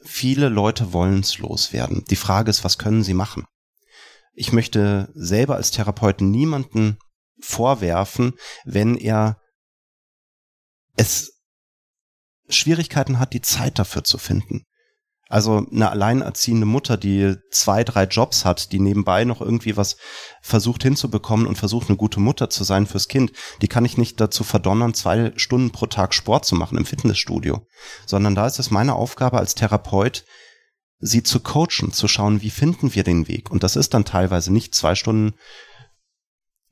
[0.04, 2.04] viele Leute wollen es loswerden.
[2.10, 3.46] Die Frage ist, was können sie machen?
[4.34, 6.98] Ich möchte selber als Therapeut niemanden
[7.40, 8.34] vorwerfen,
[8.66, 9.40] wenn er
[10.96, 11.37] es
[12.50, 14.64] Schwierigkeiten hat, die Zeit dafür zu finden.
[15.30, 19.98] Also eine alleinerziehende Mutter, die zwei, drei Jobs hat, die nebenbei noch irgendwie was
[20.42, 24.22] versucht hinzubekommen und versucht eine gute Mutter zu sein fürs Kind, die kann ich nicht
[24.22, 27.66] dazu verdonnern, zwei Stunden pro Tag Sport zu machen im Fitnessstudio,
[28.06, 30.24] sondern da ist es meine Aufgabe als Therapeut,
[31.00, 33.52] sie zu coachen, zu schauen, wie finden wir den Weg.
[33.52, 35.36] Und das ist dann teilweise nicht zwei Stunden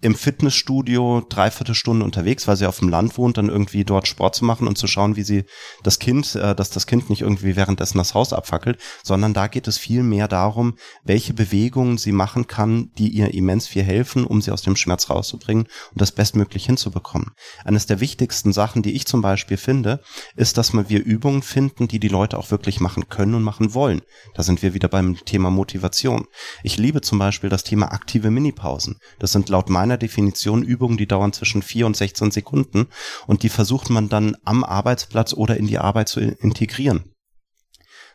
[0.01, 4.35] im Fitnessstudio dreiviertel Stunde unterwegs, weil sie auf dem Land wohnt, dann irgendwie dort Sport
[4.35, 5.45] zu machen und zu schauen, wie sie
[5.83, 9.67] das Kind, äh, dass das Kind nicht irgendwie währenddessen das Haus abfackelt, sondern da geht
[9.67, 14.41] es viel mehr darum, welche Bewegungen sie machen kann, die ihr immens viel helfen, um
[14.41, 17.31] sie aus dem Schmerz rauszubringen und das bestmöglich hinzubekommen.
[17.63, 20.01] Eines der wichtigsten Sachen, die ich zum Beispiel finde,
[20.35, 24.01] ist, dass wir Übungen finden, die die Leute auch wirklich machen können und machen wollen.
[24.33, 26.25] Da sind wir wieder beim Thema Motivation.
[26.63, 28.99] Ich liebe zum Beispiel das Thema aktive Minipausen.
[29.19, 32.87] Das sind laut meiner meiner Definition Übungen, die dauern zwischen 4 und 16 Sekunden
[33.27, 37.13] und die versucht man dann am Arbeitsplatz oder in die Arbeit zu integrieren.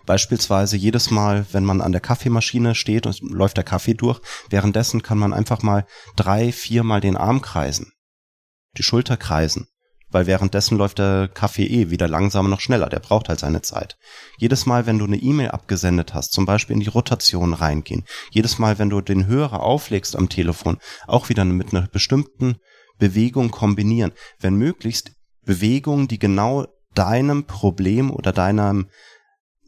[0.05, 5.03] Beispielsweise jedes Mal, wenn man an der Kaffeemaschine steht und läuft der Kaffee durch, währenddessen
[5.03, 7.93] kann man einfach mal drei, viermal den Arm kreisen,
[8.77, 9.69] die Schulter kreisen,
[10.11, 13.97] weil währenddessen läuft der Kaffee eh wieder langsamer noch schneller, der braucht halt seine Zeit.
[14.39, 18.59] Jedes Mal, wenn du eine E-Mail abgesendet hast, zum Beispiel in die Rotation reingehen, jedes
[18.59, 22.57] Mal, wenn du den Hörer auflegst am Telefon, auch wieder mit einer bestimmten
[22.99, 25.13] Bewegung kombinieren, wenn möglichst
[25.45, 28.89] Bewegungen, die genau deinem Problem oder deinem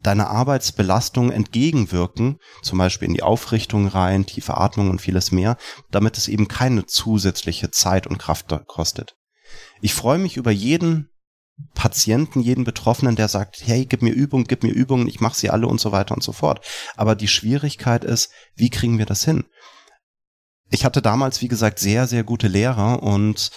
[0.02, 5.56] deiner Arbeitsbelastung entgegenwirken, zum Beispiel in die Aufrichtung rein, tiefe Atmung und vieles mehr,
[5.92, 9.14] damit es eben keine zusätzliche Zeit und Kraft kostet.
[9.82, 11.10] Ich freue mich über jeden
[11.74, 15.50] Patienten, jeden Betroffenen, der sagt, hey, gib mir Übung, gib mir Übungen, ich mache sie
[15.50, 16.64] alle und so weiter und so fort.
[16.96, 19.44] Aber die Schwierigkeit ist, wie kriegen wir das hin?
[20.70, 23.50] Ich hatte damals, wie gesagt, sehr, sehr gute Lehrer und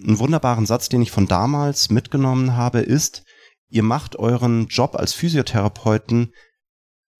[0.00, 3.24] einen wunderbaren Satz, den ich von damals mitgenommen habe, ist,
[3.68, 6.32] ihr macht euren Job als Physiotherapeuten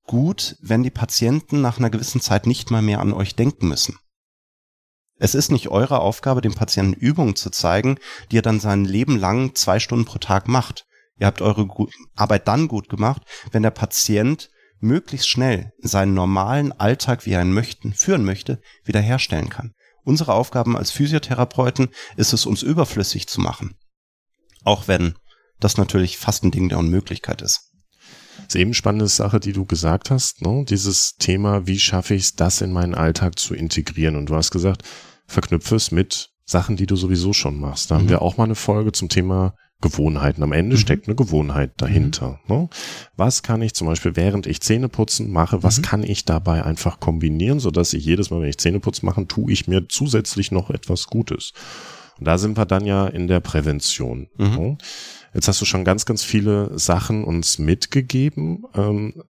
[0.05, 3.99] gut, wenn die Patienten nach einer gewissen Zeit nicht mal mehr an euch denken müssen.
[5.19, 7.99] Es ist nicht eure Aufgabe, dem Patienten Übungen zu zeigen,
[8.31, 10.87] die er dann sein Leben lang zwei Stunden pro Tag macht.
[11.19, 11.67] Ihr habt eure
[12.15, 17.53] Arbeit dann gut gemacht, wenn der Patient möglichst schnell seinen normalen Alltag, wie er ihn
[17.53, 19.73] möchten, führen möchte, wiederherstellen kann.
[20.05, 23.77] Unsere Aufgaben als Physiotherapeuten ist es, uns überflüssig zu machen.
[24.65, 25.15] Auch wenn
[25.59, 27.73] das natürlich fast ein Ding der Unmöglichkeit ist.
[28.37, 30.65] Das ist eben spannende Sache, die du gesagt hast, ne?
[30.69, 34.17] dieses Thema, wie schaffe ich es, das in meinen Alltag zu integrieren?
[34.17, 34.83] Und du hast gesagt,
[35.27, 37.91] verknüpfe es mit Sachen, die du sowieso schon machst.
[37.91, 37.99] Da mhm.
[37.99, 40.43] haben wir auch mal eine Folge zum Thema Gewohnheiten.
[40.43, 40.81] Am Ende mhm.
[40.81, 42.41] steckt eine Gewohnheit dahinter.
[42.47, 42.55] Mhm.
[42.55, 42.69] Ne?
[43.17, 45.83] Was kann ich zum Beispiel, während ich Zähne putzen mache, was mhm.
[45.83, 49.53] kann ich dabei einfach kombinieren, sodass ich jedes Mal, wenn ich Zähne putzen mache, tue
[49.53, 51.53] ich mir zusätzlich noch etwas Gutes.
[52.19, 54.29] Und da sind wir dann ja in der Prävention.
[54.39, 54.47] Mhm.
[54.47, 54.79] Ne?
[55.37, 58.65] Jetzt hast du schon ganz, ganz viele Sachen uns mitgegeben.
[58.75, 59.23] Ähm,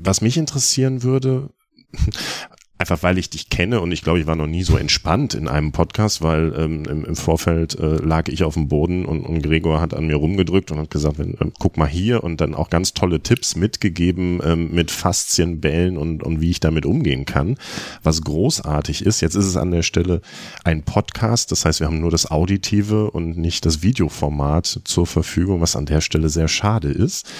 [0.00, 1.50] was mich interessieren würde,
[2.80, 5.48] einfach weil ich dich kenne und ich glaube, ich war noch nie so entspannt in
[5.48, 9.42] einem Podcast, weil ähm, im, im, Vorfeld äh, lag ich auf dem Boden und, und
[9.42, 12.54] Gregor hat an mir rumgedrückt und hat gesagt, wenn, äh, guck mal hier und dann
[12.54, 17.58] auch ganz tolle Tipps mitgegeben ähm, mit Faszienbällen und, und wie ich damit umgehen kann,
[18.02, 19.20] was großartig ist.
[19.20, 20.22] Jetzt ist es an der Stelle
[20.64, 25.60] ein Podcast, das heißt, wir haben nur das Auditive und nicht das Videoformat zur Verfügung,
[25.60, 27.30] was an der Stelle sehr schade ist.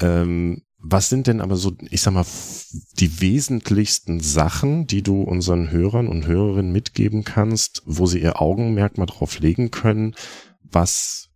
[0.00, 2.26] Ähm, was sind denn aber so, ich sag mal,
[2.98, 8.98] die wesentlichsten Sachen, die du unseren Hörern und Hörerinnen mitgeben kannst, wo sie ihr Augenmerk
[8.98, 10.14] mal drauf legen können,
[10.62, 11.30] was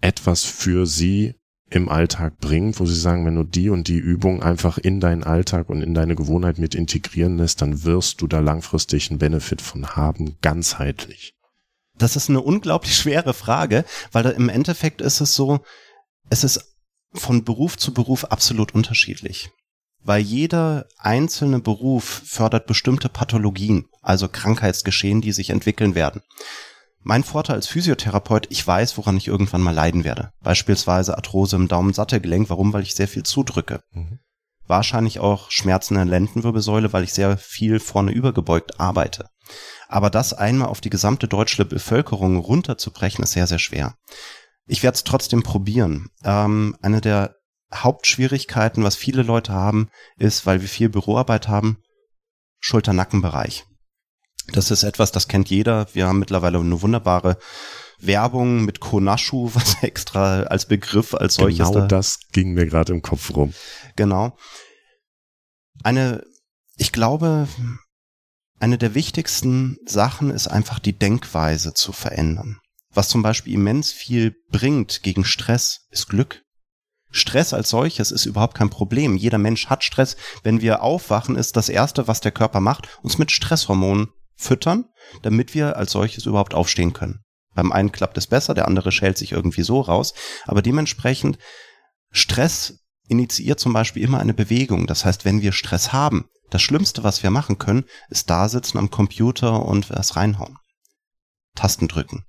[0.00, 1.34] etwas für sie
[1.68, 5.22] im Alltag bringt, wo sie sagen, wenn du die und die Übung einfach in deinen
[5.22, 9.60] Alltag und in deine Gewohnheit mit integrieren lässt, dann wirst du da langfristig einen Benefit
[9.60, 11.34] von haben, ganzheitlich.
[11.98, 15.60] Das ist eine unglaublich schwere Frage, weil da im Endeffekt ist es so,
[16.30, 16.73] es ist
[17.14, 19.50] von Beruf zu Beruf absolut unterschiedlich.
[20.02, 26.20] Weil jeder einzelne Beruf fördert bestimmte Pathologien, also Krankheitsgeschehen, die sich entwickeln werden.
[27.02, 30.32] Mein Vorteil als Physiotherapeut, ich weiß, woran ich irgendwann mal leiden werde.
[30.42, 32.48] Beispielsweise Arthrose im Daumensattelgelenk.
[32.48, 32.72] Warum?
[32.72, 33.82] Weil ich sehr viel zudrücke.
[33.92, 34.20] Mhm.
[34.66, 39.28] Wahrscheinlich auch Schmerzen in der Lendenwirbelsäule, weil ich sehr viel vorne übergebeugt arbeite.
[39.88, 43.96] Aber das einmal auf die gesamte deutsche Bevölkerung runterzubrechen, ist sehr, sehr schwer.
[44.66, 46.08] Ich werde es trotzdem probieren.
[46.24, 47.36] Ähm, eine der
[47.72, 51.78] Hauptschwierigkeiten, was viele Leute haben, ist, weil wir viel Büroarbeit haben,
[52.60, 53.64] Schulter-Nackenbereich.
[54.52, 55.86] Das ist etwas, das kennt jeder.
[55.94, 57.38] Wir haben mittlerweile eine wunderbare
[57.98, 61.68] Werbung mit Konashu, was extra als Begriff als solches.
[61.68, 63.54] Genau da das ging mir gerade im Kopf rum.
[63.96, 64.36] Genau.
[65.82, 66.24] Eine,
[66.76, 67.48] ich glaube,
[68.60, 72.60] eine der wichtigsten Sachen ist einfach die Denkweise zu verändern.
[72.94, 76.42] Was zum Beispiel immens viel bringt gegen Stress, ist Glück.
[77.10, 79.16] Stress als solches ist überhaupt kein Problem.
[79.16, 80.16] Jeder Mensch hat Stress.
[80.42, 84.86] Wenn wir aufwachen, ist das Erste, was der Körper macht, uns mit Stresshormonen füttern,
[85.22, 87.20] damit wir als solches überhaupt aufstehen können.
[87.54, 90.12] Beim einen klappt es besser, der andere schält sich irgendwie so raus.
[90.44, 91.38] Aber dementsprechend,
[92.10, 94.86] Stress initiiert zum Beispiel immer eine Bewegung.
[94.86, 98.78] Das heißt, wenn wir Stress haben, das Schlimmste, was wir machen können, ist da sitzen
[98.78, 100.58] am Computer und was reinhauen.
[101.54, 102.24] Tasten drücken.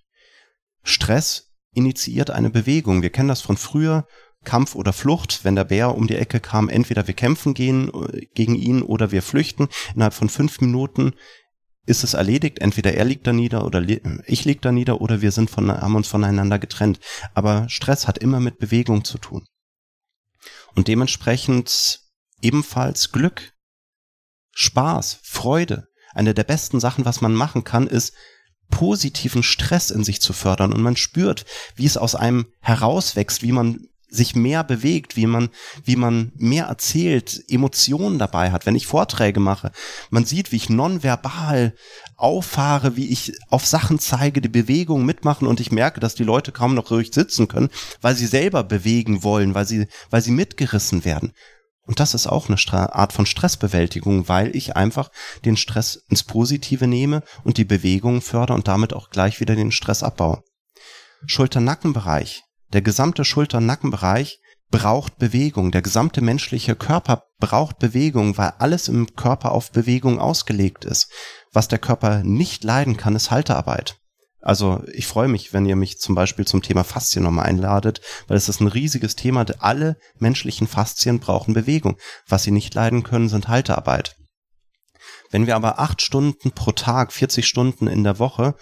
[0.85, 3.01] Stress initiiert eine Bewegung.
[3.01, 4.07] Wir kennen das von früher.
[4.45, 8.27] Kampf oder Flucht, wenn der Bär um die Ecke kam, entweder wir kämpfen gehen äh,
[8.35, 9.67] gegen ihn oder wir flüchten.
[9.95, 11.13] Innerhalb von fünf Minuten
[11.87, 12.59] ist es erledigt.
[12.59, 13.83] Entweder er liegt da nieder oder
[14.27, 16.99] ich lieg da nieder oder wir sind von, haben uns voneinander getrennt.
[17.33, 19.45] Aber Stress hat immer mit Bewegung zu tun.
[20.75, 22.01] Und dementsprechend
[22.41, 23.53] ebenfalls Glück,
[24.51, 25.87] Spaß, Freude.
[26.13, 28.13] Eine der besten Sachen, was man machen kann, ist
[28.75, 31.45] positiven Stress in sich zu fördern und man spürt,
[31.77, 35.47] wie es aus einem herauswächst, wie man sich mehr bewegt, wie man,
[35.85, 38.65] wie man mehr erzählt, Emotionen dabei hat.
[38.65, 39.71] Wenn ich Vorträge mache,
[40.09, 41.73] man sieht, wie ich nonverbal
[42.17, 46.51] auffahre, wie ich auf Sachen zeige, die Bewegung mitmachen und ich merke, dass die Leute
[46.51, 47.69] kaum noch ruhig sitzen können,
[48.01, 51.31] weil sie selber bewegen wollen, weil sie, weil sie mitgerissen werden.
[51.85, 55.11] Und das ist auch eine Art von Stressbewältigung, weil ich einfach
[55.43, 59.71] den Stress ins Positive nehme und die Bewegung fördere und damit auch gleich wieder den
[59.71, 60.43] Stress abbaue.
[61.27, 62.43] Schulter-Nackenbereich.
[62.73, 64.39] Der gesamte Schulter-Nackenbereich
[64.71, 65.71] braucht Bewegung.
[65.71, 71.11] Der gesamte menschliche Körper braucht Bewegung, weil alles im Körper auf Bewegung ausgelegt ist.
[71.53, 73.97] Was der Körper nicht leiden kann, ist Haltearbeit.
[74.45, 78.37] Also ich freue mich, wenn ihr mich zum Beispiel zum Thema Faszien nochmal einladet, weil
[78.37, 79.43] es ist ein riesiges Thema.
[79.57, 81.97] Alle menschlichen Faszien brauchen Bewegung.
[82.27, 84.15] Was sie nicht leiden können, sind Haltearbeit.
[85.31, 88.53] Wenn wir aber acht Stunden pro Tag, 40 Stunden in der Woche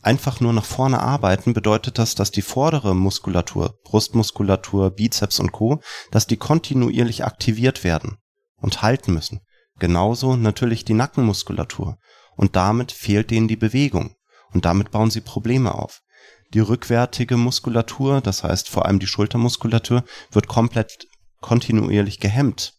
[0.00, 5.82] einfach nur nach vorne arbeiten, bedeutet das, dass die vordere Muskulatur, Brustmuskulatur, Bizeps und Co.,
[6.10, 8.16] dass die kontinuierlich aktiviert werden
[8.56, 9.42] und halten müssen.
[9.78, 11.98] Genauso natürlich die Nackenmuskulatur.
[12.34, 14.16] Und damit fehlt denen die Bewegung.
[14.52, 16.02] Und damit bauen sie Probleme auf.
[16.54, 21.06] Die rückwärtige Muskulatur, das heißt vor allem die Schultermuskulatur, wird komplett
[21.40, 22.74] kontinuierlich gehemmt.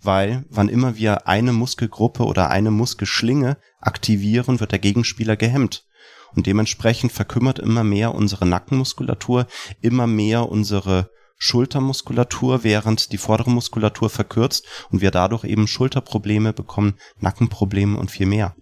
[0.00, 5.86] Weil, wann immer wir eine Muskelgruppe oder eine Muskelschlinge aktivieren, wird der Gegenspieler gehemmt.
[6.34, 9.46] Und dementsprechend verkümmert immer mehr unsere Nackenmuskulatur,
[9.80, 16.94] immer mehr unsere Schultermuskulatur, während die vordere Muskulatur verkürzt und wir dadurch eben Schulterprobleme bekommen,
[17.18, 18.54] Nackenprobleme und viel mehr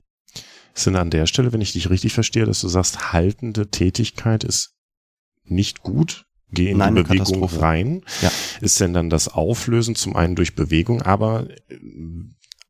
[0.74, 4.74] sind an der Stelle, wenn ich dich richtig verstehe, dass du sagst, haltende Tätigkeit ist
[5.44, 8.02] nicht gut, geh in Nein, die Bewegung rein.
[8.20, 8.30] Ja.
[8.60, 11.78] Ist denn dann das Auflösen zum einen durch Bewegung, aber äh,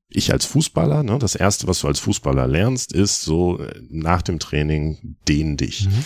[0.09, 4.23] ich als Fußballer, ne, das erste, was du als Fußballer lernst, ist so äh, nach
[4.23, 5.87] dem Training dehn dich.
[5.87, 6.05] Mhm.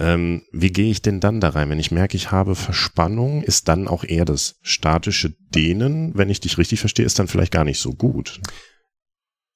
[0.00, 1.70] Ähm, wie gehe ich denn dann da rein?
[1.70, 6.40] Wenn ich merke, ich habe Verspannung, ist dann auch eher das statische Dehnen, wenn ich
[6.40, 8.40] dich richtig verstehe, ist dann vielleicht gar nicht so gut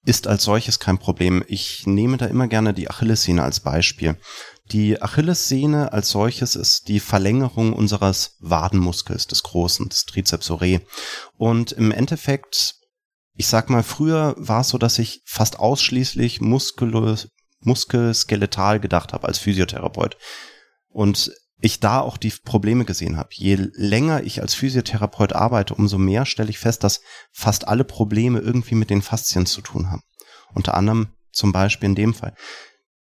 [0.09, 1.44] ist als solches kein Problem.
[1.49, 4.16] Ich nehme da immer gerne die Achillessehne als Beispiel.
[4.73, 10.81] Die Achillessehne als solches ist die Verlängerung unseres Wadenmuskels, des großen, des Trizeps ore.
[11.37, 12.77] Und im Endeffekt,
[13.35, 17.29] ich sag mal, früher war es so, dass ich fast ausschließlich muskulös,
[17.61, 20.16] muskelskeletal gedacht habe als Physiotherapeut.
[20.88, 23.31] Und ich da auch die Probleme gesehen habe.
[23.33, 27.01] Je länger ich als Physiotherapeut arbeite, umso mehr stelle ich fest, dass
[27.33, 30.03] fast alle Probleme irgendwie mit den Faszien zu tun haben.
[30.55, 32.35] Unter anderem zum Beispiel in dem Fall.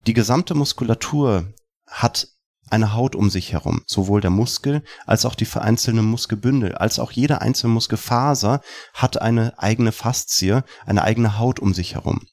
[0.06, 1.52] Die gesamte Muskulatur
[1.86, 2.28] hat
[2.70, 7.10] eine Haut um sich herum, sowohl der Muskel als auch die vereinzelten Muskelbündel, als auch
[7.12, 8.60] jede einzelne Muskelfaser
[8.94, 12.26] hat eine eigene Faszie, eine eigene Haut um sich herum.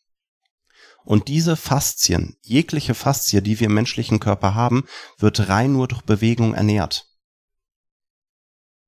[1.08, 4.84] Und diese Faszien, jegliche Faszie, die wir im menschlichen Körper haben,
[5.18, 7.06] wird rein nur durch Bewegung ernährt.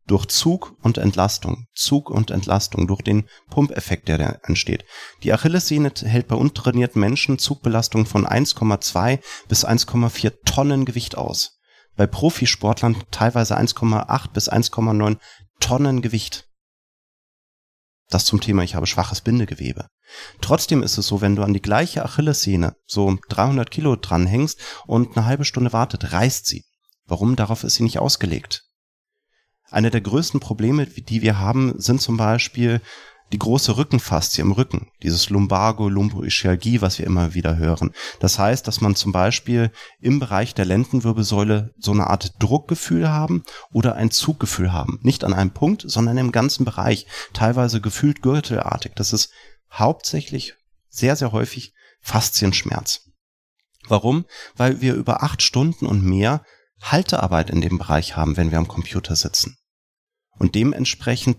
[0.06, 4.84] Durch Zug und Entlastung, Zug und Entlastung, durch den Pumpeffekt, der da entsteht.
[5.24, 11.62] Die Achillessehne hält bei untrainierten Menschen Zugbelastung von 1,2 bis 1,4 Tonnen Gewicht aus.
[11.96, 15.20] Bei Profisportlern teilweise 1,8 bis 1,9
[15.62, 16.50] Tonnen Gewicht.
[18.10, 19.88] Das zum Thema, ich habe schwaches Bindegewebe.
[20.42, 25.16] Trotzdem ist es so, wenn du an die gleiche Achillessehne so 300 Kilo dranhängst und
[25.16, 26.66] eine halbe Stunde wartet, reißt sie.
[27.06, 27.36] Warum?
[27.36, 28.64] Darauf ist sie nicht ausgelegt.
[29.72, 32.82] Eine der größten Probleme, die wir haben, sind zum Beispiel
[33.32, 37.92] die große Rückenfaszie im Rücken, dieses Lumbago Lumboischialgie, was wir immer wieder hören.
[38.20, 43.44] Das heißt, dass man zum Beispiel im Bereich der Lendenwirbelsäule so eine Art Druckgefühl haben
[43.72, 45.00] oder ein Zuggefühl haben.
[45.04, 47.06] Nicht an einem Punkt, sondern im ganzen Bereich.
[47.34, 48.94] Teilweise gefühlt gürtelartig.
[48.96, 49.32] Das ist
[49.72, 50.56] hauptsächlich
[50.90, 53.10] sehr, sehr häufig Faszienschmerz.
[53.88, 54.26] Warum?
[54.56, 56.44] Weil wir über acht Stunden und mehr
[56.82, 59.58] Haltearbeit in dem Bereich haben, wenn wir am Computer sitzen.
[60.38, 61.38] Und dementsprechend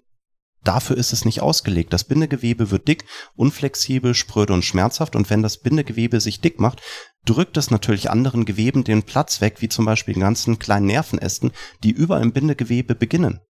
[0.62, 1.92] Dafür ist es nicht ausgelegt.
[1.92, 5.16] Das Bindegewebe wird dick, unflexibel, spröde und schmerzhaft.
[5.16, 6.82] Und wenn das Bindegewebe sich dick macht,
[7.24, 11.52] drückt es natürlich anderen Geweben den Platz weg, wie zum Beispiel den ganzen kleinen Nervenästen,
[11.82, 13.40] die überall im Bindegewebe beginnen.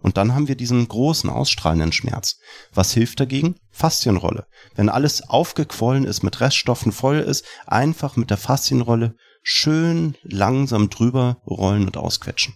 [0.00, 2.36] Und dann haben wir diesen großen ausstrahlenden Schmerz.
[2.72, 3.56] Was hilft dagegen?
[3.70, 4.46] Faszienrolle.
[4.74, 11.42] Wenn alles aufgequollen ist, mit Reststoffen voll ist, einfach mit der Faszienrolle schön langsam drüber
[11.46, 12.54] rollen und ausquetschen.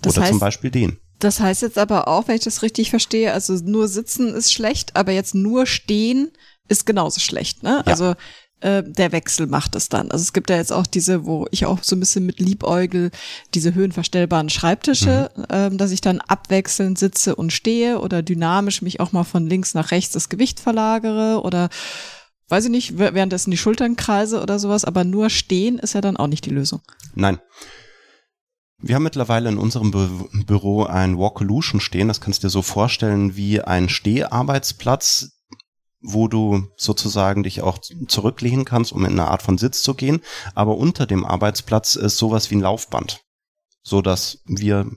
[0.00, 0.98] Das Oder heißt, zum Beispiel den.
[1.20, 4.96] Das heißt jetzt aber auch, wenn ich das richtig verstehe, also nur sitzen ist schlecht,
[4.96, 6.32] aber jetzt nur stehen
[6.68, 7.82] ist genauso schlecht, ne?
[7.86, 7.92] Ja.
[7.92, 8.14] Also
[8.62, 10.10] äh, der Wechsel macht es dann.
[10.10, 13.10] Also es gibt ja jetzt auch diese, wo ich auch so ein bisschen mit Liebäugel,
[13.54, 15.44] diese höhenverstellbaren Schreibtische, mhm.
[15.50, 19.74] ähm, dass ich dann abwechselnd sitze und stehe oder dynamisch mich auch mal von links
[19.74, 21.68] nach rechts das Gewicht verlagere oder
[22.48, 26.16] weiß ich nicht, währenddessen die Schultern kreise oder sowas, aber nur stehen ist ja dann
[26.16, 26.82] auch nicht die Lösung.
[27.14, 27.38] Nein
[28.78, 30.08] Wir haben mittlerweile in unserem Bü
[30.46, 32.08] Büro ein Walkolution stehen.
[32.08, 35.41] Das kannst du dir so vorstellen wie ein Steharbeitsplatz,
[36.02, 37.78] wo du sozusagen dich auch
[38.08, 40.20] zurücklehnen kannst, um in eine Art von Sitz zu gehen.
[40.54, 43.20] Aber unter dem Arbeitsplatz ist sowas wie ein Laufband,
[43.82, 44.90] so dass wir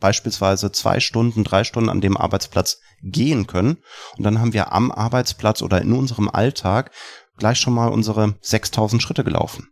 [0.00, 3.78] beispielsweise zwei Stunden, drei Stunden an dem Arbeitsplatz gehen können.
[4.16, 6.90] Und dann haben wir am Arbeitsplatz oder in unserem Alltag
[7.36, 9.68] gleich schon mal unsere 6000 Schritte gelaufen.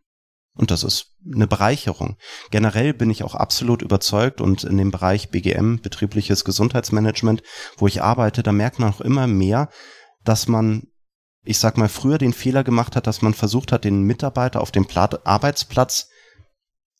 [0.55, 2.16] Und das ist eine Bereicherung.
[2.50, 7.42] Generell bin ich auch absolut überzeugt und in dem Bereich BGM, betriebliches Gesundheitsmanagement,
[7.78, 9.70] wo ich arbeite, da merkt man auch immer mehr,
[10.24, 10.88] dass man,
[11.44, 14.70] ich sag mal, früher den Fehler gemacht hat, dass man versucht hat, den Mitarbeiter auf
[14.70, 14.86] dem
[15.24, 16.08] Arbeitsplatz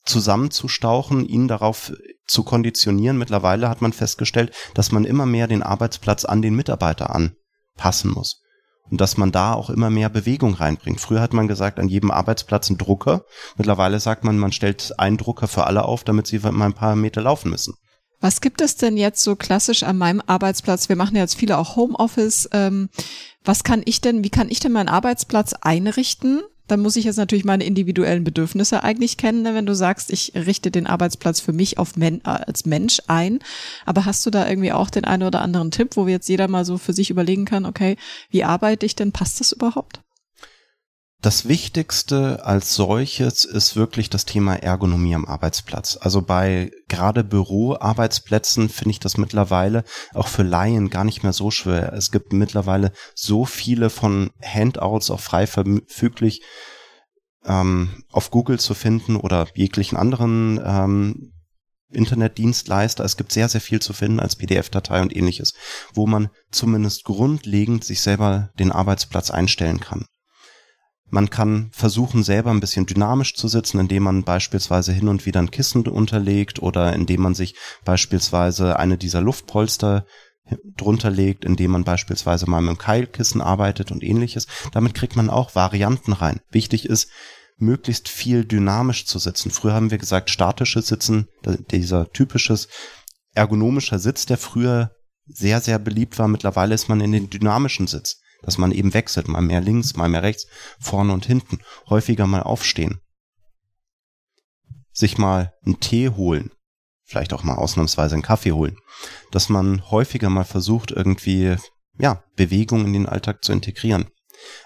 [0.05, 1.93] zusammenzustauchen, ihn darauf
[2.27, 3.19] zu konditionieren.
[3.19, 8.43] Mittlerweile hat man festgestellt, dass man immer mehr den Arbeitsplatz an den Mitarbeiter anpassen muss
[8.91, 11.01] und dass man da auch immer mehr Bewegung reinbringt.
[11.01, 13.25] Früher hat man gesagt, an jedem Arbeitsplatz ein Drucker.
[13.57, 16.97] Mittlerweile sagt man, man stellt einen Drucker für alle auf, damit sie mal ein paar
[16.97, 17.75] Meter laufen müssen.
[18.23, 20.89] Was gibt es denn jetzt so klassisch an meinem Arbeitsplatz?
[20.89, 22.49] Wir machen ja jetzt viele auch Homeoffice.
[22.53, 22.89] Ähm,
[23.45, 26.43] was kann ich denn, wie kann ich denn meinen Arbeitsplatz einrichten?
[26.69, 29.55] dann muss ich jetzt natürlich meine individuellen Bedürfnisse eigentlich kennen, ne?
[29.55, 33.41] wenn du sagst, ich richte den Arbeitsplatz für mich auf Men als Mensch ein.
[33.85, 36.65] Aber hast du da irgendwie auch den einen oder anderen Tipp, wo jetzt jeder mal
[36.65, 37.97] so für sich überlegen kann, okay,
[38.31, 39.13] wie arbeite ich denn?
[39.13, 40.01] Passt das überhaupt?
[41.23, 45.97] Das Wichtigste als solches ist wirklich das Thema Ergonomie am Arbeitsplatz.
[46.01, 51.53] Also bei gerade Büroarbeitsplätzen finde ich das mittlerweile auch für Laien gar nicht mehr so
[51.53, 51.93] schwer.
[51.93, 56.43] Es gibt mittlerweile so viele von Handouts auch frei verfüglich
[57.45, 61.33] ähm, auf Google zu finden oder jeglichen anderen ähm,
[61.93, 63.05] Internetdienstleister.
[63.05, 65.55] Es gibt sehr, sehr viel zu finden als PDF-Datei und ähnliches,
[65.95, 70.05] wo man zumindest grundlegend sich selber den Arbeitsplatz einstellen kann.
[71.13, 75.41] Man kann versuchen, selber ein bisschen dynamisch zu sitzen, indem man beispielsweise hin und wieder
[75.41, 77.55] ein Kissen unterlegt oder indem man sich
[77.85, 80.07] beispielsweise eine dieser Luftpolster
[80.75, 84.47] drunter legt, indem man beispielsweise mal mit einem Keilkissen arbeitet und ähnliches.
[84.73, 86.41] Damit kriegt man auch Varianten rein.
[86.51, 87.11] Wichtig ist,
[87.59, 89.51] möglichst viel dynamisch zu sitzen.
[89.51, 91.29] Früher haben wir gesagt, statisches Sitzen,
[91.71, 92.69] dieser typisches
[93.35, 94.93] ergonomischer Sitz, der früher
[95.27, 96.27] sehr, sehr beliebt war.
[96.27, 100.09] Mittlerweile ist man in den dynamischen Sitz dass man eben wechselt, mal mehr links, mal
[100.09, 100.47] mehr rechts,
[100.79, 103.01] vorne und hinten, häufiger mal aufstehen.
[104.93, 106.51] Sich mal einen Tee holen,
[107.05, 108.77] vielleicht auch mal ausnahmsweise einen Kaffee holen,
[109.31, 111.57] dass man häufiger mal versucht, irgendwie,
[111.99, 114.11] ja, Bewegung in den Alltag zu integrieren.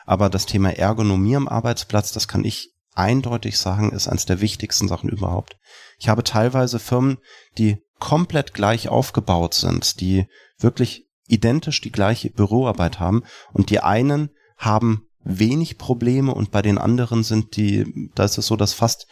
[0.05, 4.89] Aber das Thema Ergonomie am Arbeitsplatz, das kann ich eindeutig sagen, ist eines der wichtigsten
[4.89, 5.57] Sachen überhaupt.
[5.99, 7.19] Ich habe teilweise Firmen,
[7.59, 10.27] die komplett gleich aufgebaut sind, die
[10.59, 13.23] wirklich identisch die gleiche Büroarbeit haben
[13.53, 18.47] und die einen haben wenig Probleme und bei den anderen sind die, da ist es
[18.47, 19.07] so, dass fast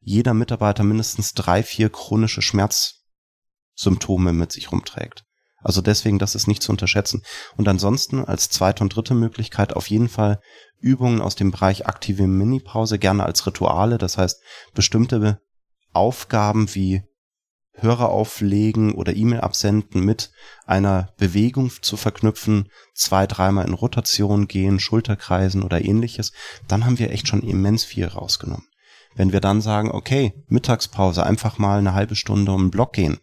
[0.00, 5.24] jeder Mitarbeiter mindestens drei, vier chronische Schmerzsymptome mit sich rumträgt.
[5.60, 7.22] Also deswegen, das ist nicht zu unterschätzen.
[7.56, 10.40] Und ansonsten als zweite und dritte Möglichkeit auf jeden Fall
[10.80, 13.98] Übungen aus dem Bereich aktive Minipause, gerne als Rituale.
[13.98, 14.40] Das heißt,
[14.74, 15.40] bestimmte
[15.92, 17.02] Aufgaben wie
[17.80, 20.30] Hörer auflegen oder E-Mail absenden mit
[20.66, 26.32] einer Bewegung zu verknüpfen, zwei, dreimal in Rotation gehen, Schulterkreisen oder ähnliches,
[26.66, 28.66] dann haben wir echt schon immens viel rausgenommen.
[29.14, 33.18] Wenn wir dann sagen, okay, Mittagspause, einfach mal eine halbe Stunde um den Block gehen.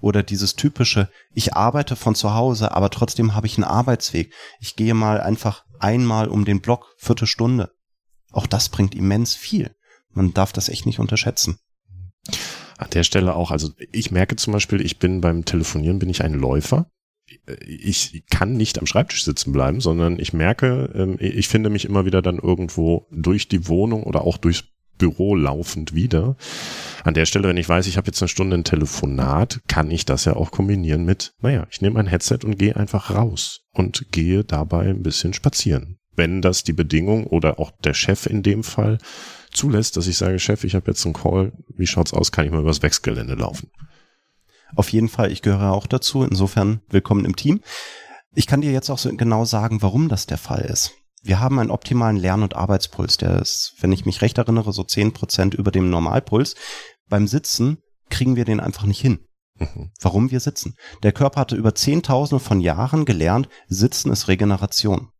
[0.00, 4.32] Oder dieses typische, ich arbeite von zu Hause, aber trotzdem habe ich einen Arbeitsweg.
[4.58, 7.72] Ich gehe mal einfach einmal um den Block, Viertelstunde.
[8.32, 9.74] Auch das bringt immens viel.
[10.12, 11.58] Man darf das echt nicht unterschätzen.
[12.80, 16.24] An der Stelle auch, also ich merke zum Beispiel, ich bin beim Telefonieren, bin ich
[16.24, 16.90] ein Läufer.
[17.66, 22.06] Ich kann nicht am Schreibtisch sitzen bleiben, sondern ich merke, ähm, ich finde mich immer
[22.06, 24.64] wieder dann irgendwo durch die Wohnung oder auch durchs
[24.96, 26.36] Büro laufend wieder.
[27.04, 30.06] An der Stelle, wenn ich weiß, ich habe jetzt eine Stunde ein Telefonat, kann ich
[30.06, 34.06] das ja auch kombinieren mit, naja, ich nehme ein Headset und gehe einfach raus und
[34.10, 35.98] gehe dabei ein bisschen spazieren.
[36.16, 38.98] Wenn das die Bedingung oder auch der Chef in dem Fall
[39.52, 42.52] zulässt, dass ich sage, Chef, ich habe jetzt einen Call, wie schaut's aus, kann ich
[42.52, 43.70] mal übers Wechsgelände laufen?
[44.76, 46.22] Auf jeden Fall, ich gehöre auch dazu.
[46.22, 47.60] Insofern willkommen im Team.
[48.34, 50.92] Ich kann dir jetzt auch so genau sagen, warum das der Fall ist.
[51.22, 54.84] Wir haben einen optimalen Lern- und Arbeitspuls, der ist, wenn ich mich recht erinnere, so
[54.84, 56.54] zehn Prozent über dem Normalpuls.
[57.08, 57.78] Beim Sitzen
[58.08, 59.18] kriegen wir den einfach nicht hin.
[59.58, 59.90] Mhm.
[60.00, 60.76] Warum wir sitzen?
[61.02, 65.10] Der Körper hatte über Zehntausende von Jahren gelernt, Sitzen ist Regeneration.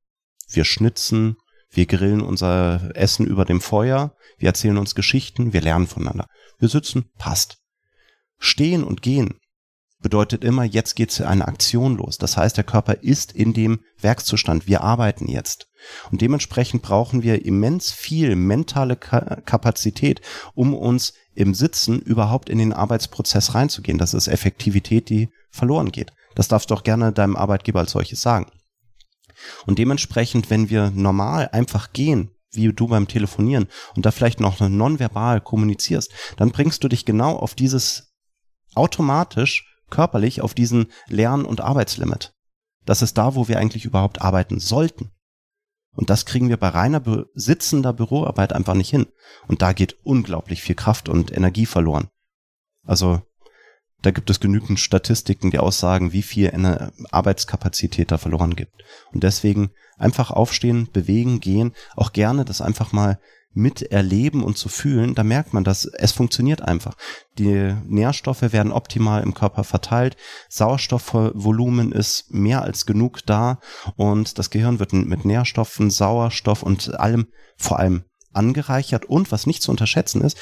[0.49, 1.37] Wir schnitzen,
[1.71, 6.27] wir grillen unser Essen über dem Feuer, wir erzählen uns Geschichten, wir lernen voneinander.
[6.59, 7.59] Wir sitzen, passt.
[8.39, 9.41] Stehen und gehen
[10.01, 12.19] bedeutet immer, jetzt geht eine Aktion los.
[12.19, 14.67] Das heißt, der Körper ist in dem Werkszustand.
[14.67, 15.67] Wir arbeiten jetzt.
[16.11, 20.21] Und dementsprechend brauchen wir immens viel mentale Kapazität,
[20.55, 23.99] um uns im Sitzen überhaupt in den Arbeitsprozess reinzugehen.
[23.99, 26.13] Das ist Effektivität, die verloren geht.
[26.35, 28.51] Das darfst du auch gerne deinem Arbeitgeber als solches sagen.
[29.67, 34.61] Und dementsprechend, wenn wir normal einfach gehen, wie du beim Telefonieren und da vielleicht noch
[34.61, 38.13] nonverbal kommunizierst, dann bringst du dich genau auf dieses
[38.75, 42.33] automatisch körperlich auf diesen Lern- und Arbeitslimit.
[42.87, 45.11] Das ist da, wo wir eigentlich überhaupt arbeiten sollten.
[45.95, 47.03] Und das kriegen wir bei reiner
[47.35, 49.07] sitzender Büroarbeit einfach nicht hin.
[49.49, 52.09] Und da geht unglaublich viel Kraft und Energie verloren.
[52.87, 53.23] Also
[54.03, 56.51] da gibt es genügend Statistiken, die aussagen, wie viel
[57.11, 58.83] Arbeitskapazität da verloren gibt.
[59.13, 63.19] Und deswegen einfach aufstehen, bewegen, gehen, auch gerne das einfach mal
[63.53, 66.97] miterleben und zu fühlen, da merkt man, dass es funktioniert einfach.
[67.39, 70.17] Die Nährstoffe werden optimal im Körper verteilt,
[70.49, 73.59] Sauerstoffvolumen ist mehr als genug da
[73.97, 77.27] und das Gehirn wird mit Nährstoffen, Sauerstoff und allem
[77.57, 80.39] vor allem angereichert und was nicht zu unterschätzen ist,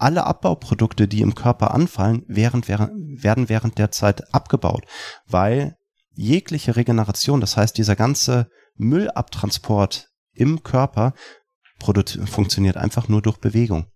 [0.00, 4.84] alle Abbauprodukte, die im Körper anfallen, während, werden während der Zeit abgebaut,
[5.26, 5.76] weil
[6.12, 11.14] jegliche Regeneration, das heißt dieser ganze Müllabtransport im Körper
[11.80, 13.86] funktioniert einfach nur durch Bewegung.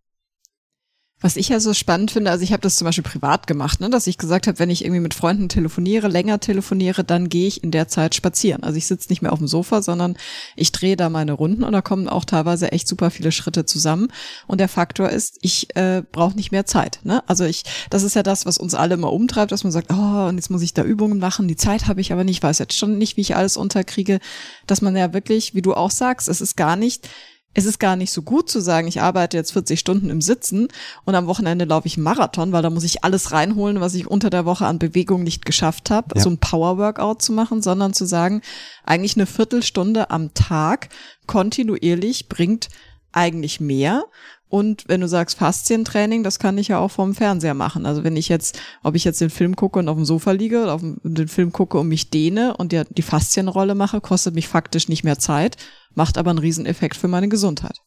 [1.21, 3.89] Was ich ja so spannend finde, also ich habe das zum Beispiel privat gemacht, ne,
[3.89, 7.65] dass ich gesagt habe, wenn ich irgendwie mit Freunden telefoniere, länger telefoniere, dann gehe ich
[7.65, 8.63] in der Zeit spazieren.
[8.63, 10.19] Also ich sitze nicht mehr auf dem Sofa, sondern
[10.55, 14.09] ich drehe da meine Runden und da kommen auch teilweise echt super viele Schritte zusammen.
[14.47, 16.99] Und der Faktor ist, ich äh, brauche nicht mehr Zeit.
[17.05, 17.27] Ne?
[17.27, 20.29] Also ich, das ist ja das, was uns alle immer umtreibt, dass man sagt, oh,
[20.29, 22.77] und jetzt muss ich da Übungen machen, die Zeit habe ich aber nicht, weiß jetzt
[22.77, 24.19] schon nicht, wie ich alles unterkriege,
[24.67, 27.09] dass man ja wirklich, wie du auch sagst, es ist gar nicht
[27.55, 30.69] es ist gar nicht so gut zu sagen, ich arbeite jetzt 40 Stunden im Sitzen
[31.05, 34.29] und am Wochenende laufe ich Marathon, weil da muss ich alles reinholen, was ich unter
[34.29, 36.21] der Woche an Bewegung nicht geschafft habe, ja.
[36.21, 38.43] so ein Power-Workout zu machen, sondern zu sagen,
[38.85, 40.89] eigentlich eine Viertelstunde am Tag
[41.27, 42.69] kontinuierlich bringt
[43.13, 44.05] eigentlich mehr.
[44.49, 47.87] Und wenn du sagst Faszientraining, das kann ich ja auch vom Fernseher machen.
[47.87, 50.63] Also wenn ich jetzt, ob ich jetzt den Film gucke und auf dem Sofa liege
[50.63, 54.47] oder auf den Film gucke und mich dehne und die, die Faszienrolle mache, kostet mich
[54.47, 55.57] faktisch nicht mehr Zeit,
[55.95, 57.81] macht aber einen Rieseneffekt für meine Gesundheit.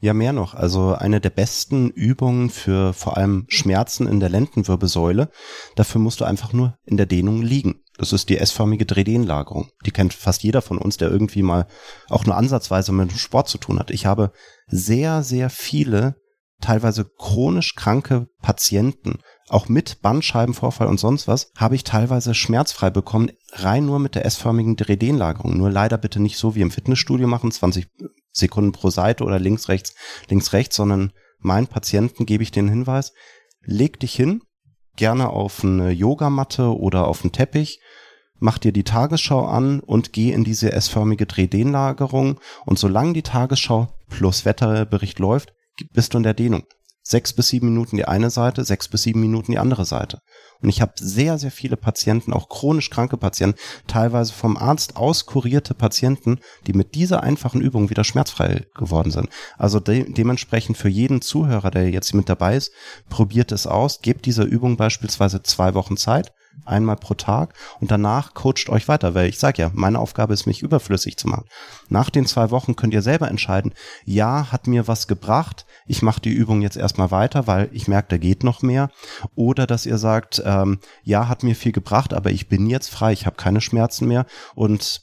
[0.00, 0.54] Ja, mehr noch.
[0.54, 5.28] Also eine der besten Übungen für vor allem Schmerzen in der Lendenwirbelsäule.
[5.74, 7.82] Dafür musst du einfach nur in der Dehnung liegen.
[7.98, 9.70] Das ist die S-förmige Drehdehnlagerung.
[9.84, 11.66] Die kennt fast jeder von uns, der irgendwie mal
[12.08, 13.90] auch nur ansatzweise mit dem Sport zu tun hat.
[13.90, 14.32] Ich habe
[14.66, 16.16] sehr, sehr viele
[16.60, 19.18] teilweise chronisch kranke Patienten,
[19.48, 24.24] auch mit Bandscheibenvorfall und sonst was, habe ich teilweise schmerzfrei bekommen, rein nur mit der
[24.24, 25.56] S-förmigen Drehdehnlagerung.
[25.56, 27.88] Nur leider bitte nicht so wie im Fitnessstudio machen, 20
[28.32, 29.94] Sekunden pro Seite oder links, rechts,
[30.28, 33.12] links, rechts, sondern meinen Patienten gebe ich den Hinweis,
[33.62, 34.42] leg dich hin,
[34.96, 37.80] gerne auf eine Yogamatte oder auf einen Teppich,
[38.38, 43.88] mach dir die Tagesschau an und geh in diese S-förmige Drehdehnlagerung und solange die Tagesschau
[44.08, 45.52] plus Wetterbericht läuft,
[45.92, 46.64] bist du in der Dehnung
[47.06, 50.18] sechs bis sieben Minuten die eine Seite, sechs bis sieben Minuten die andere Seite.
[50.60, 55.74] Und ich habe sehr, sehr viele Patienten, auch chronisch kranke Patienten, teilweise vom Arzt auskurierte
[55.74, 59.28] Patienten, die mit dieser einfachen Übung wieder schmerzfrei geworden sind.
[59.56, 62.72] Also de dementsprechend für jeden Zuhörer, der jetzt mit dabei ist,
[63.08, 66.32] probiert es aus, gebt dieser Übung beispielsweise zwei Wochen Zeit
[66.64, 70.46] einmal pro Tag und danach coacht euch weiter, weil ich sage ja, meine Aufgabe ist,
[70.46, 71.44] mich überflüssig zu machen.
[71.88, 73.72] Nach den zwei Wochen könnt ihr selber entscheiden,
[74.04, 78.08] ja, hat mir was gebracht, ich mache die Übung jetzt erstmal weiter, weil ich merke,
[78.10, 78.90] da geht noch mehr.
[79.34, 83.12] Oder dass ihr sagt, ähm, ja, hat mir viel gebracht, aber ich bin jetzt frei,
[83.12, 85.02] ich habe keine Schmerzen mehr und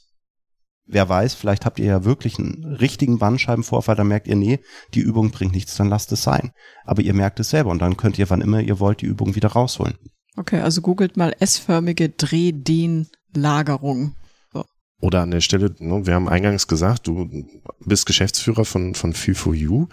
[0.86, 4.60] wer weiß, vielleicht habt ihr ja wirklich einen richtigen Bandscheibenvorfall, dann merkt ihr, nee,
[4.92, 6.52] die Übung bringt nichts, dann lasst es sein.
[6.84, 9.34] Aber ihr merkt es selber und dann könnt ihr, wann immer ihr wollt, die Übung
[9.34, 9.96] wieder rausholen.
[10.36, 14.16] Okay, also googelt mal S-förmige Drehdehnlagerung.
[14.52, 14.64] So.
[15.00, 17.46] Oder an der Stelle, ne, wir haben eingangs gesagt, du
[17.80, 19.88] bist Geschäftsführer von, von Fee4U.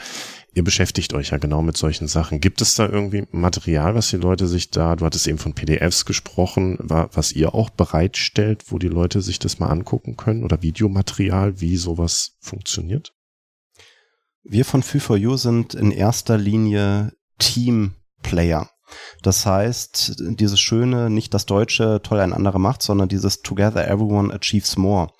[0.53, 2.41] Ihr beschäftigt euch ja genau mit solchen Sachen.
[2.41, 6.05] Gibt es da irgendwie Material, was die Leute sich da, du hattest eben von PDFs
[6.05, 11.61] gesprochen, was ihr auch bereitstellt, wo die Leute sich das mal angucken können oder Videomaterial,
[11.61, 13.13] wie sowas funktioniert?
[14.43, 18.71] Wir von Fee4U sind in erster Linie Teamplayer.
[19.21, 24.33] Das heißt, dieses schöne, nicht das deutsche, toll ein anderer macht, sondern dieses Together Everyone
[24.33, 25.11] Achieves More.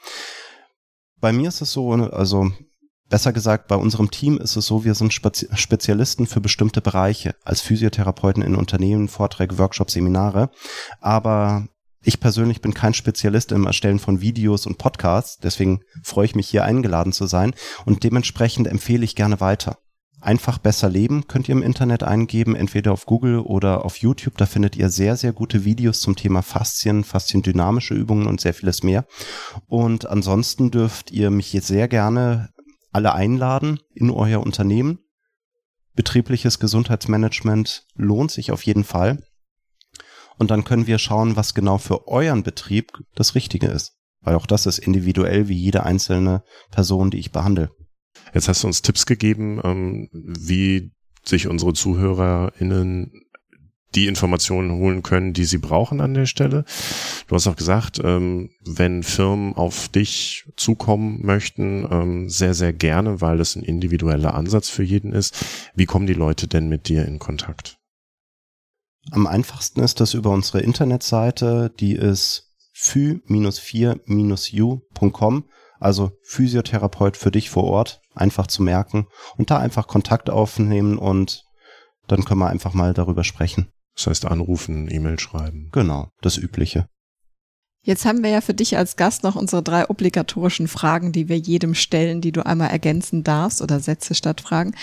[1.20, 2.52] Bei mir ist es so, also
[3.10, 7.62] besser gesagt, bei unserem Team ist es so, wir sind Spezialisten für bestimmte Bereiche, als
[7.62, 10.50] Physiotherapeuten in Unternehmen, Vorträge, Workshops, Seminare.
[11.00, 11.68] Aber
[12.04, 16.50] ich persönlich bin kein Spezialist im Erstellen von Videos und Podcasts, deswegen freue ich mich
[16.50, 17.54] hier eingeladen zu sein
[17.86, 19.78] und dementsprechend empfehle ich gerne weiter.
[20.22, 24.38] Einfach besser leben könnt ihr im Internet eingeben, entweder auf Google oder auf YouTube.
[24.38, 28.84] Da findet ihr sehr, sehr gute Videos zum Thema Faszien, fasziendynamische Übungen und sehr vieles
[28.84, 29.08] mehr.
[29.68, 32.50] Und ansonsten dürft ihr mich jetzt sehr gerne
[32.92, 35.00] alle einladen in euer Unternehmen.
[35.96, 39.24] Betriebliches Gesundheitsmanagement lohnt sich auf jeden Fall.
[40.38, 43.98] Und dann können wir schauen, was genau für euren Betrieb das Richtige ist.
[44.22, 47.72] Weil auch das ist individuell wie jede einzelne Person, die ich behandle.
[48.34, 50.92] Jetzt hast du uns Tipps gegeben, ähm, wie
[51.24, 53.12] sich unsere ZuhörerInnen
[53.96, 56.64] die Informationen holen können, die sie brauchen an der Stelle.
[57.28, 63.22] Du hast auch gesagt, ähm, wenn Firmen auf dich zukommen möchten, ähm, sehr, sehr gerne,
[63.22, 65.46] weil das ein individueller Ansatz für jeden ist.
[65.76, 67.78] Wie kommen die Leute denn mit dir in Kontakt?
[69.12, 75.44] Am einfachsten ist das über unsere Internetseite, die ist phy-4-u.com,
[75.82, 81.44] also Physiotherapeut für dich vor Ort einfach zu merken und da einfach Kontakt aufnehmen und
[82.08, 83.72] dann können wir einfach mal darüber sprechen.
[83.96, 85.70] Das heißt anrufen, E-Mail schreiben.
[85.72, 86.88] Genau, das Übliche.
[87.84, 91.38] Jetzt haben wir ja für dich als Gast noch unsere drei obligatorischen Fragen, die wir
[91.40, 94.76] jedem stellen, die du einmal ergänzen darfst oder Sätze statt Fragen.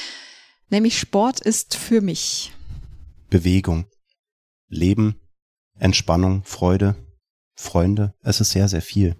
[0.68, 2.52] Nämlich Sport ist für mich.
[3.30, 3.86] Bewegung.
[4.66, 5.20] Leben,
[5.78, 6.96] Entspannung, Freude,
[7.54, 8.14] Freunde.
[8.22, 9.16] Es ist sehr, sehr viel.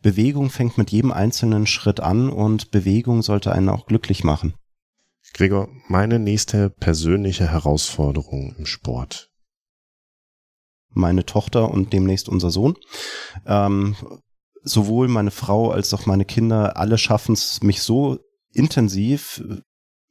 [0.00, 4.54] Bewegung fängt mit jedem einzelnen Schritt an und Bewegung sollte einen auch glücklich machen.
[5.34, 9.30] Gregor, meine nächste persönliche Herausforderung im Sport.
[10.90, 12.76] Meine Tochter und demnächst unser Sohn.
[13.46, 13.96] Ähm,
[14.62, 18.18] sowohl meine Frau als auch meine Kinder, alle schaffen es, mich so
[18.52, 19.42] intensiv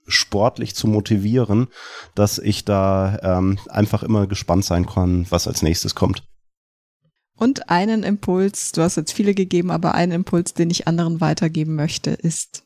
[0.07, 1.67] sportlich zu motivieren,
[2.15, 6.23] dass ich da ähm, einfach immer gespannt sein kann, was als nächstes kommt.
[7.37, 11.75] Und einen Impuls, du hast jetzt viele gegeben, aber einen Impuls, den ich anderen weitergeben
[11.75, 12.63] möchte, ist.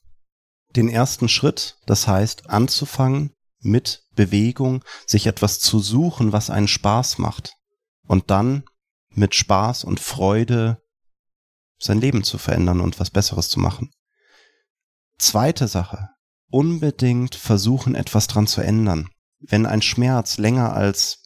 [0.76, 7.18] Den ersten Schritt, das heißt anzufangen mit Bewegung, sich etwas zu suchen, was einen Spaß
[7.18, 7.54] macht.
[8.08, 8.64] Und dann
[9.10, 10.82] mit Spaß und Freude
[11.78, 13.92] sein Leben zu verändern und was Besseres zu machen.
[15.18, 16.10] Zweite Sache,
[16.50, 19.10] unbedingt versuchen, etwas dran zu ändern.
[19.40, 21.21] Wenn ein Schmerz länger als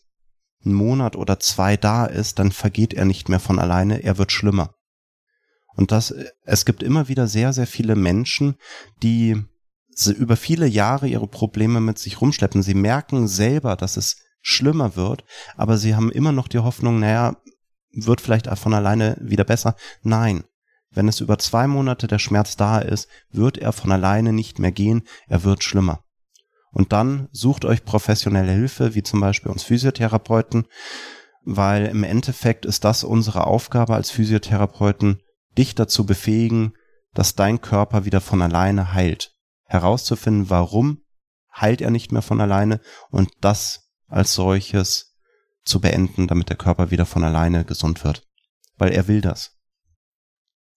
[0.65, 4.31] ein Monat oder zwei da ist, dann vergeht er nicht mehr von alleine, er wird
[4.31, 4.75] schlimmer.
[5.75, 6.13] Und das,
[6.43, 8.55] es gibt immer wieder sehr, sehr viele Menschen,
[9.03, 9.43] die
[10.17, 12.63] über viele Jahre ihre Probleme mit sich rumschleppen.
[12.63, 15.23] Sie merken selber, dass es schlimmer wird,
[15.55, 17.37] aber sie haben immer noch die Hoffnung, naja,
[17.91, 19.75] wird vielleicht von alleine wieder besser.
[20.03, 20.43] Nein.
[20.91, 24.71] Wenn es über zwei Monate der Schmerz da ist, wird er von alleine nicht mehr
[24.71, 26.04] gehen, er wird schlimmer.
[26.75, 30.67] Und dann sucht euch professionelle Hilfe, wie zum Beispiel uns Physiotherapeuten,
[31.45, 35.21] weil im Endeffekt ist das unsere Aufgabe als Physiotherapeuten,
[35.57, 36.73] dich dazu befähigen,
[37.13, 39.31] dass dein Körper wieder von alleine heilt.
[39.63, 41.01] Herauszufinden, warum
[41.55, 45.15] heilt er nicht mehr von alleine und das als solches
[45.63, 48.27] zu beenden, damit der Körper wieder von alleine gesund wird.
[48.75, 49.57] Weil er will das.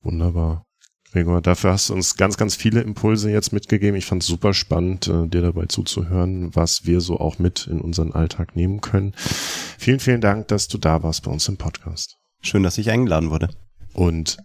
[0.02, 0.67] Wunderbar.
[1.12, 3.96] Gregor, dafür hast du uns ganz, ganz viele Impulse jetzt mitgegeben.
[3.96, 7.80] Ich fand es super spannend, äh, dir dabei zuzuhören, was wir so auch mit in
[7.80, 9.14] unseren Alltag nehmen können.
[9.16, 12.16] Vielen, vielen Dank, dass du da warst bei uns im Podcast.
[12.42, 13.48] Schön, dass ich eingeladen wurde.
[13.94, 14.36] Und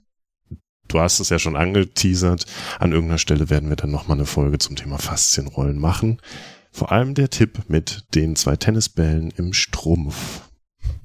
[0.87, 2.45] du hast es ja schon angeteasert.
[2.79, 6.21] An irgendeiner Stelle werden wir dann nochmal eine Folge zum Thema Faszienrollen machen.
[6.71, 10.41] Vor allem der Tipp mit den zwei Tennisbällen im Strumpf.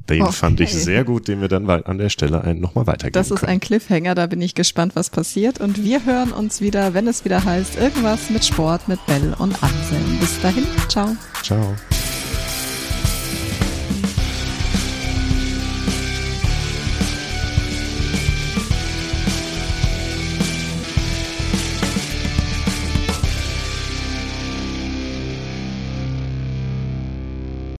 [0.09, 0.33] Den okay.
[0.33, 3.53] fand ich sehr gut, den wir dann an der Stelle nochmal weitergeben Das ist können.
[3.53, 5.61] ein Cliffhanger, da bin ich gespannt, was passiert.
[5.61, 9.63] Und wir hören uns wieder, wenn es wieder heißt, irgendwas mit Sport, mit Bell und
[9.63, 10.19] Anselm.
[10.21, 11.17] Bis dahin, ciao.
[11.43, 11.75] Ciao.